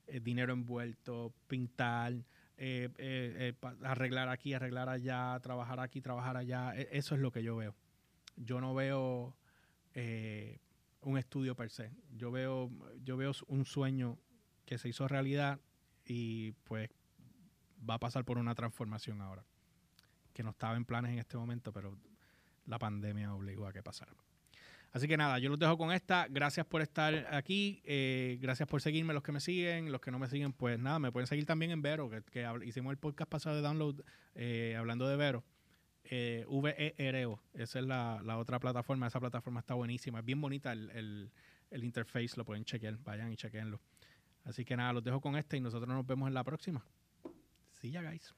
eh, 0.08 0.20
dinero 0.20 0.54
envuelto, 0.54 1.34
pintar, 1.48 2.14
eh, 2.58 2.90
eh, 2.98 3.54
arreglar 3.84 4.30
aquí, 4.30 4.54
arreglar 4.54 4.90
allá, 4.90 5.40
trabajar 5.42 5.80
aquí, 5.80 6.02
trabajar 6.02 6.38
allá. 6.38 6.76
E, 6.76 6.90
eso 6.92 7.16
es 7.16 7.22
lo 7.22 7.32
que 7.32 7.44
yo 7.44 7.56
veo. 7.56 7.76
Yo 8.36 8.62
no 8.62 8.74
veo 8.74 9.36
un 11.02 11.18
estudio 11.18 11.56
per 11.56 11.70
se. 11.70 11.92
Yo 12.16 12.32
veo, 12.32 12.72
yo 13.04 13.18
veo 13.18 13.32
un 13.48 13.66
sueño 13.66 14.18
que 14.66 14.78
se 14.78 14.88
hizo 14.88 15.08
realidad 15.08 15.60
y 16.06 16.52
pues 16.64 16.90
va 17.88 17.96
a 17.96 18.00
pasar 18.00 18.24
por 18.24 18.38
una 18.38 18.56
transformación 18.56 19.22
ahora 19.22 19.44
que 20.34 20.44
no 20.44 20.52
estaba 20.52 20.76
en 20.76 20.86
planes 20.86 21.12
en 21.12 21.20
este 21.20 21.38
momento, 21.38 21.72
pero 21.72 21.98
la 22.66 22.80
pandemia 22.80 23.34
obligó 23.34 23.68
a 23.68 23.74
que 23.74 23.84
pasara. 23.84 24.14
Así 24.92 25.08
que 25.08 25.18
nada, 25.18 25.38
yo 25.38 25.50
los 25.50 25.60
dejo 25.60 25.78
con 25.78 25.92
esta. 25.92 26.28
Gracias 26.30 26.66
por 26.66 26.82
estar 26.82 27.28
aquí. 27.34 27.82
Eh, 27.86 28.40
gracias 28.42 28.68
por 28.68 28.82
seguirme, 28.82 29.14
los 29.14 29.22
que 29.22 29.32
me 29.32 29.40
siguen. 29.40 29.92
Los 29.92 30.02
que 30.02 30.10
no 30.10 30.18
me 30.18 30.28
siguen, 30.28 30.52
pues 30.52 30.80
nada, 30.80 30.98
me 30.98 31.12
pueden 31.12 31.28
seguir 31.28 31.46
también 31.46 31.72
en 31.72 31.82
Vero, 31.82 32.10
que, 32.10 32.48
hicimos 32.66 32.92
el 32.92 32.98
podcast 32.98 33.30
pasado 33.30 33.56
de 33.56 33.62
download 33.62 34.02
eh, 34.36 34.76
hablando 34.78 35.08
de 35.08 35.16
Vero. 35.16 35.44
Eh, 36.12 36.46
VEREO, 36.50 37.40
esa 37.54 37.80
es 37.80 37.86
la, 37.86 38.38
otra 38.38 38.60
plataforma. 38.60 39.06
Esa 39.06 39.20
plataforma 39.20 39.60
está 39.60 39.76
buenísima. 39.76 40.20
Es 40.20 40.26
bien 40.26 40.42
bonita 40.42 40.72
el, 40.72 41.32
el 41.70 41.84
interface, 41.84 42.32
lo 42.36 42.46
pueden 42.46 42.66
chequear. 42.66 42.98
Vayan 43.04 43.32
y 43.32 43.36
chequenlo. 43.36 43.80
Así 44.44 44.66
que 44.66 44.76
nada, 44.76 44.94
los 44.94 45.04
dejo 45.04 45.22
con 45.22 45.36
esta 45.36 45.56
y 45.56 45.60
nosotros 45.60 45.94
nos 45.94 46.06
vemos 46.06 46.28
en 46.28 46.34
la 46.34 46.44
próxima. 46.44 46.84
See 47.74 47.92
ya, 47.92 48.02
guys. 48.02 48.34